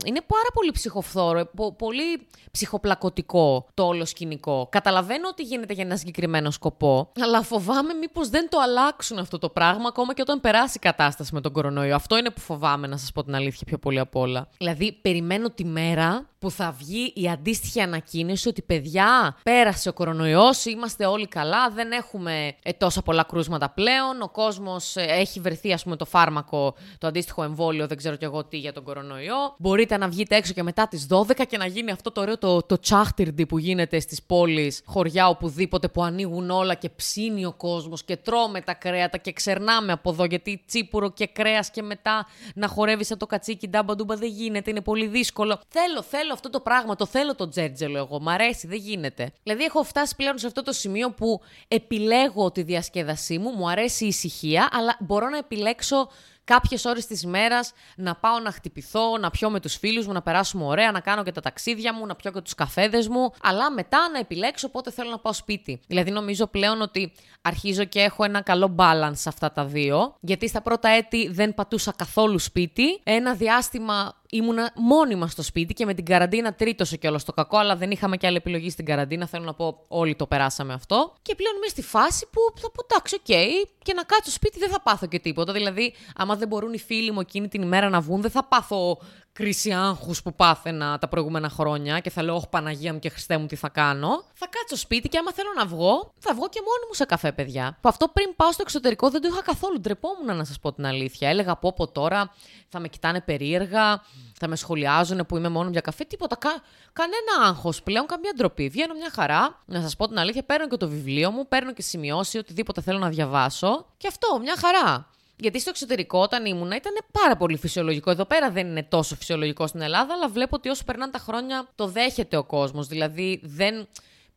Είναι 0.05 0.21
πάρα 0.27 0.49
πολύ 0.55 0.71
ψυχοφθόρο, 0.73 1.51
πολύ 1.79 2.27
ψυχοπλακωτικό 2.51 3.67
το 3.75 3.87
όλο 3.87 4.05
σκηνικό. 4.05 4.69
Καταλαβαίνω 4.71 5.29
ότι 5.29 5.43
γίνεται 5.43 5.73
για 5.73 5.85
ένα 5.85 5.97
συγκεκριμένο 5.97 6.51
σκοπό, 6.51 7.13
αλλά 7.21 7.43
φοβάμαι 7.43 7.95
μήπως 7.95 8.29
δεν 8.29 8.49
το 8.49 8.59
αλλάξουν 8.61 9.19
αυτό 9.19 9.39
το 9.39 9.49
πράγμα 9.49 9.89
ακόμα 9.89 10.15
και 10.15 10.21
όταν 10.21 10.41
περάσει 10.41 10.73
η 10.77 10.81
κατάσταση 10.81 11.35
με 11.35 11.41
τον 11.41 11.53
κορονοϊό. 11.53 11.95
Αυτό 11.95 12.19
είναι 12.19 12.31
που 12.31 12.41
φοβάμαι, 12.41 12.87
να 12.87 12.97
σας 12.97 13.13
πω 13.13 13.25
την 13.25 13.35
αλήθεια 13.35 13.63
πιο 13.67 13.79
πολύ 13.79 13.99
απ' 13.99 14.17
όλα. 14.17 14.49
Δηλαδή, 14.59 14.93
περιμένω 14.93 15.51
τη 15.51 15.65
μέρα 15.65 16.27
που 16.39 16.51
θα 16.51 16.75
βγει 16.79 17.13
η 17.15 17.29
αντίστοιχη 17.29 17.81
ανακοίνωση 17.81 18.49
ότι 18.49 18.63
παιδιά, 18.63 19.37
πέρασε 19.43 19.89
ο 19.89 19.93
κορονοϊός, 19.93 20.65
είμαστε 20.65 21.07
όλοι 21.07 21.29
καλά, 21.29 21.71
δεν 21.71 21.93
έχουμε 21.93 22.55
ε, 22.63 22.73
τόσα 22.73 23.03
πολλά 23.03 23.23
κρούσματα 23.23 23.47
πλέον, 23.75 24.23
ο 24.23 24.29
κόσμος 24.29 24.97
ε, 24.97 25.03
έχει 25.03 25.41
βρεθεί 25.41 25.73
ας 25.73 25.83
πούμε 25.83 25.97
το 25.97 26.05
φάρμακο, 26.05 26.75
το 26.99 27.07
αντίστοιχο 27.07 27.43
εμβόλιο, 27.43 27.87
δεν 27.87 27.97
ξέρω 27.97 28.17
κι 28.17 28.25
εγώ 28.25 28.45
τι 28.45 28.57
για 28.57 28.73
τον 28.73 28.83
κορονοϊό. 28.83 29.55
Μπορείτε 29.59 29.97
να 29.97 30.09
βγείτε 30.09 30.37
έξω 30.37 30.53
και 30.53 30.63
μετά 30.63 30.89
τις 30.89 31.07
12 31.11 31.47
και 31.49 31.57
να 31.57 31.67
γίνει 31.67 31.91
αυτό 31.91 32.13
το 32.13 32.21
ωραίο 32.21 32.39
το, 32.39 32.63
το 32.63 32.79
τσάχτυρντι 32.79 33.47
που 33.47 33.59
γίνεται 33.59 34.01
στις 34.01 34.23
πόλεις, 34.23 34.83
χωριά 34.85 35.29
οπουδήποτε 35.29 35.89
που 35.89 36.03
ανοίγουν 36.03 36.51
όλα 36.51 36.75
και 36.75 36.89
ψήνει 36.89 37.45
ο 37.45 37.53
κόσμος 37.53 38.05
και 38.05 38.17
τρώμε 38.17 38.61
τα 38.61 38.75
κρέατα 38.75 39.19
και 39.19 39.33
ξερνάμε 39.33 39.93
από 39.93 40.11
εδώ 40.11 40.25
γιατί 40.25 40.63
τσίπουρο 40.67 41.11
και 41.11 41.27
κρέας 41.27 41.71
και 41.71 41.83
μετά 41.83 42.27
να 42.55 42.69
χορεύει 42.69 43.17
το 43.17 43.27
κατσίκι 43.27 43.69
ντάμπα 43.69 43.95
ντούμπα 43.95 44.17
δεν 44.17 44.29
γίνεται, 44.29 44.71
είναι 44.71 44.81
πολύ 44.81 45.07
δύσκολο. 45.07 45.61
Θέλω, 45.69 46.03
θέλω 46.03 46.29
θέλω 46.29 46.33
αυτό 46.33 46.51
το 46.51 46.61
πράγμα, 46.61 46.97
το 46.97 47.07
θέλω 47.07 47.35
το 47.35 47.49
τζέρτζελο 47.49 47.99
εγώ. 47.99 48.21
Μ' 48.21 48.29
αρέσει, 48.29 48.67
δεν 48.67 48.79
γίνεται. 48.79 49.33
Δηλαδή, 49.43 49.65
έχω 49.65 49.83
φτάσει 49.83 50.17
πλέον 50.17 50.39
σε 50.39 50.47
αυτό 50.47 50.63
το 50.63 50.73
σημείο 50.73 51.11
που 51.11 51.41
επιλέγω 51.69 52.51
τη 52.51 52.63
διασκέδασή 52.63 53.38
μου, 53.39 53.51
μου 53.51 53.71
αρέσει 53.71 54.05
η 54.05 54.09
ησυχία, 54.09 54.69
αλλά 54.73 54.97
μπορώ 55.01 55.29
να 55.29 55.37
επιλέξω 55.37 56.09
κάποιες 56.45 56.85
ώρες 56.85 57.07
της 57.07 57.23
ημέρα 57.23 57.61
να 57.97 58.15
πάω 58.15 58.39
να 58.39 58.51
χτυπηθώ, 58.51 59.19
να 59.19 59.31
πιω 59.31 59.51
με 59.51 59.61
τους 59.61 59.77
φίλους 59.77 60.07
μου, 60.07 60.13
να 60.13 60.23
περάσουμε 60.23 60.65
ωραία, 60.65 60.91
να 60.91 61.01
κάνω 61.01 61.23
και 61.23 61.33
τα 61.33 61.41
ταξίδια 61.41 61.95
μου, 61.95 62.07
να 62.07 62.15
πιω 62.15 62.31
και 62.31 62.41
τους 62.41 62.55
καφέδες 62.55 63.09
μου, 63.09 63.33
αλλά 63.43 63.71
μετά 63.71 63.99
να 64.13 64.19
επιλέξω 64.19 64.69
πότε 64.69 64.91
θέλω 64.91 65.11
να 65.11 65.19
πάω 65.19 65.33
σπίτι. 65.33 65.81
Δηλαδή, 65.87 66.11
νομίζω 66.11 66.47
πλέον 66.47 66.81
ότι 66.81 67.13
αρχίζω 67.43 67.85
και 67.85 68.01
έχω 68.01 68.25
ένα 68.25 68.41
καλό 68.41 68.75
balance 68.79 69.13
σε 69.15 69.29
αυτά 69.29 69.53
τα 69.53 69.65
δύο, 69.65 70.15
γιατί 70.21 70.49
στα 70.49 70.61
πρώτα 70.63 70.89
έτη 70.89 71.29
δεν 71.29 71.55
πατούσα 71.55 71.93
καθόλου 71.97 72.39
σπίτι. 72.39 73.01
Ένα 73.03 73.35
διάστημα 73.35 74.18
ήμουνα 74.31 74.73
μόνιμα 74.75 75.27
στο 75.27 75.43
σπίτι 75.43 75.75
και 75.75 75.85
με 75.85 75.95
την 75.95 76.05
καραντίνα 76.05 76.55
τρίτωσε 76.55 76.97
κιόλας 76.97 77.25
το 77.25 77.33
κακό, 77.33 77.57
αλλά 77.59 77.77
δεν 77.77 77.91
είχαμε 77.91 78.17
και 78.17 78.27
άλλη 78.27 78.37
επιλογή 78.37 78.71
στην 78.71 78.85
καραντίνα. 78.85 79.27
Θέλω 79.27 79.45
να 79.45 79.55
πω, 79.55 79.85
όλοι 79.89 80.15
το 80.17 80.27
περάσαμε 80.27 80.73
αυτό. 80.73 81.15
Και 81.23 81.35
πλέον 81.35 81.57
είμαι 81.57 81.67
στη 81.67 81.83
φάση 81.83 82.27
που 82.31 82.41
θα 82.61 82.71
πω, 82.71 82.87
εντάξει, 82.91 83.15
OK, 83.15 83.25
okay, 83.29 83.69
και 83.83 83.93
να 83.93 84.03
κάτσω 84.03 84.31
σπίτι 84.31 84.59
δεν 84.59 84.71
θα 84.71 84.81
πάθω 84.83 85.07
και 85.07 85.19
τίποτα. 85.19 85.53
Δηλαδή, 85.53 85.95
άμα 86.17 86.37
δεν 86.37 86.49
μπορούν 86.49 86.73
οι 86.73 86.79
φίλοι 86.79 87.11
μου 87.11 87.21
εκείνη 87.21 87.49
την 87.49 87.63
ημέρα 87.63 87.89
να 87.89 88.01
βγουν, 88.01 88.21
δεν 88.21 88.31
θα 88.31 88.45
πάθω 88.45 88.99
κρίση 89.39 89.73
άγχους 89.73 90.23
που 90.23 90.35
πάθαινα 90.35 90.99
τα 90.99 91.09
προηγούμενα 91.09 91.49
χρόνια 91.49 92.01
και 92.01 92.11
θα 92.11 92.23
λέω, 92.23 92.35
Όχι, 92.35 92.49
Παναγία 92.51 92.93
μου 92.93 92.99
και 92.99 93.09
Χριστέ 93.09 93.39
μου, 93.39 93.47
τι 93.47 93.57
θα 93.57 93.69
κάνω. 93.69 94.25
Θα 94.33 94.47
κάτσω 94.51 94.77
σπίτι 94.77 95.09
και 95.09 95.19
άμα 95.19 95.33
θέλω 95.33 95.49
να 95.57 95.67
βγω, 95.67 96.13
θα 96.19 96.35
βγω 96.35 96.49
και 96.49 96.61
μόνη 96.61 96.85
μου 96.89 96.95
σε 96.95 97.05
καφέ, 97.05 97.33
παιδιά. 97.33 97.79
Που 97.81 97.89
αυτό 97.89 98.09
πριν 98.09 98.37
πάω 98.37 98.53
στο 98.53 98.63
εξωτερικό 98.63 99.11
δεν 99.11 99.21
το 99.21 99.29
είχα 99.29 99.43
καθόλου. 99.43 99.81
Ντρεπόμουν 99.81 100.37
να 100.37 100.45
σας 100.45 100.59
πω 100.59 100.73
την 100.73 100.87
αλήθεια. 100.87 101.29
Έλεγα, 101.29 101.57
Πω, 101.57 101.73
πω 101.73 101.89
τώρα 101.89 102.35
θα 102.69 102.81
με 102.81 102.89
κοιτάνε 102.89 103.21
περίεργα, 103.21 104.03
θα 104.39 104.49
με 104.49 104.57
σχολιάζουν 104.57 105.27
που 105.27 105.37
είμαι 105.37 105.49
μόνο 105.49 105.71
για 105.71 105.81
καφέ. 105.81 106.05
Τίποτα. 106.05 106.37
Κα... 106.37 106.63
Κανένα 106.93 107.49
άγχος 107.49 107.83
πλέον, 107.83 108.07
καμία 108.07 108.33
ντροπή. 108.37 108.69
Βγαίνω 108.69 108.95
μια 108.95 109.11
χαρά. 109.13 109.63
Να 109.67 109.81
σας 109.81 109.97
πω 109.97 110.09
την 110.09 110.19
αλήθεια, 110.19 110.43
παίρνω 110.43 110.69
και 110.69 110.77
το 110.77 110.89
βιβλίο 110.89 111.31
μου, 111.31 111.49
παίρνω 111.49 111.73
και 111.73 111.83
σημειώσει 111.83 112.39
οτιδήποτε 112.39 112.81
θέλω 112.81 112.99
να 112.99 113.09
διαβάσω. 113.09 113.87
Και 113.97 114.09
αυτό, 114.09 114.39
μια 114.43 114.57
χαρά. 114.59 115.07
Γιατί 115.39 115.61
στο 115.61 115.71
εξωτερικό, 115.71 116.19
όταν 116.19 116.45
ήμουνα, 116.45 116.77
ήταν 116.77 116.93
πάρα 117.13 117.37
πολύ 117.37 117.57
φυσιολογικό. 117.57 118.11
Εδώ 118.11 118.25
πέρα 118.25 118.51
δεν 118.51 118.67
είναι 118.67 118.83
τόσο 118.83 119.17
φυσιολογικό 119.17 119.67
στην 119.67 119.81
Ελλάδα, 119.81 120.15
αλλά 120.15 120.29
βλέπω 120.29 120.57
ότι 120.57 120.69
όσο 120.69 120.85
περνάνε 120.85 121.13
τα 121.13 121.19
χρόνια 121.19 121.69
το 121.75 121.87
δέχεται 121.87 122.37
ο 122.37 122.45
κόσμος. 122.45 122.87
Δηλαδή 122.87 123.41
δεν 123.43 123.89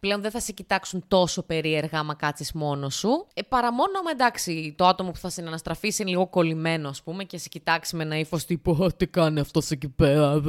πλέον 0.02 0.22
δεν 0.22 0.32
θα 0.32 0.40
σε 0.40 0.52
κοιτάξουν 0.52 1.04
τόσο 1.08 1.44
περίεργα 1.44 2.00
άμα 2.00 2.16
κάτσεις 2.16 2.52
μόνος 2.52 2.96
σου. 2.96 3.28
Ε, 3.34 3.42
παρά 3.42 3.74
μόνο 3.74 3.92
άμα 4.00 4.12
εντάξει, 4.12 4.74
το 4.78 4.86
άτομο 4.86 5.12
που 5.12 5.18
θα 5.18 5.30
σε 5.30 5.42
αναστραφεί 5.42 5.94
είναι 5.98 6.10
λίγο 6.10 6.28
κολλημένο, 6.28 6.90
ας 6.90 7.02
πούμε, 7.04 7.24
και 7.24 7.38
σε 7.38 7.50
κοιτάξει 7.50 7.96
με 7.96 8.04
ένα 8.04 8.18
ύφος 8.18 8.46
τύπου 8.46 8.90
Τι 8.98 9.08
κάνει 9.08 9.40
αυτός 9.40 9.72
εκεί 9.72 9.90
πέρα. 9.90 10.40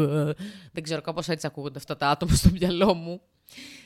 Δεν 0.72 0.82
ξέρω, 0.82 1.00
κάπως 1.00 1.28
έτσι 1.28 1.46
ακούγονται 1.46 1.78
αυτά 1.78 1.96
τα 1.96 2.08
άτομα 2.08 2.34
στο 2.34 2.50
μυαλό 2.52 2.94
μου. 2.94 3.20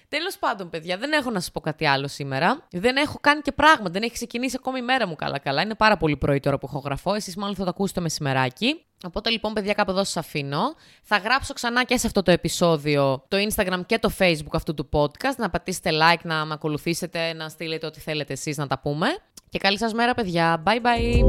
Τέλος 0.09 0.39
πάντων, 0.39 0.71
παιδιά, 0.71 0.97
δεν 0.97 1.13
έχω 1.13 1.31
να 1.31 1.41
σας 1.41 1.51
πω 1.51 1.61
κάτι 1.61 1.87
άλλο 1.87 2.09
σήμερα. 2.09 2.67
Δεν 2.71 2.97
έχω 2.97 3.19
κάνει 3.21 3.41
και 3.41 3.53
πράγμα. 3.53 3.91
Δεν 3.91 4.03
έχει 4.03 4.13
ξεκινήσει 4.13 4.57
ακόμη 4.59 4.79
η 4.79 4.83
μέρα 4.83 5.07
μου 5.07 5.17
καλά-καλά. 5.17 5.63
Είναι 5.63 5.75
πάρα 5.75 5.97
πολύ 5.97 6.17
πρωί 6.17 6.41
τώρα 6.41 6.59
που 6.59 6.67
έχω 6.71 6.79
γραφώ. 6.79 7.15
Εσείς 7.15 7.37
μάλλον 7.37 7.55
θα 7.55 7.65
το 7.65 7.71
ακούσετε 7.71 8.01
μεσημεράκι. 8.01 8.81
Οπότε 9.07 9.31
λοιπόν, 9.31 9.53
παιδιά, 9.53 9.73
κάπου 9.73 9.91
εδώ 9.91 10.05
σας 10.05 10.17
αφήνω. 10.17 10.75
Θα 11.03 11.17
γράψω 11.17 11.55
ξανά 11.55 11.85
και 11.85 11.97
σε 11.97 12.07
αυτό 12.07 12.23
το 12.23 12.31
επεισόδιο 12.31 13.25
το 13.29 13.37
Instagram 13.37 13.81
και 13.87 13.99
το 13.99 14.11
Facebook 14.19 14.53
αυτού 14.53 14.75
του 14.75 14.89
podcast. 14.93 15.37
Να 15.37 15.51
πατήσετε 15.51 15.91
like, 15.93 16.23
να 16.23 16.45
με 16.45 16.55
ακολουθήσετε, 16.55 17.33
να 17.33 17.49
στείλετε 17.49 17.87
ό,τι 17.87 18.01
θέλετε 18.01 18.33
εσείς 18.33 18.57
να 18.57 18.67
τα 18.67 18.79
πούμε. 18.79 19.07
Και 19.49 19.59
καλή 19.59 19.79
σας 19.79 19.93
μέρα, 19.93 20.15
παιδιά. 20.15 20.63
Bye 20.67 20.81
bye. 20.81 21.25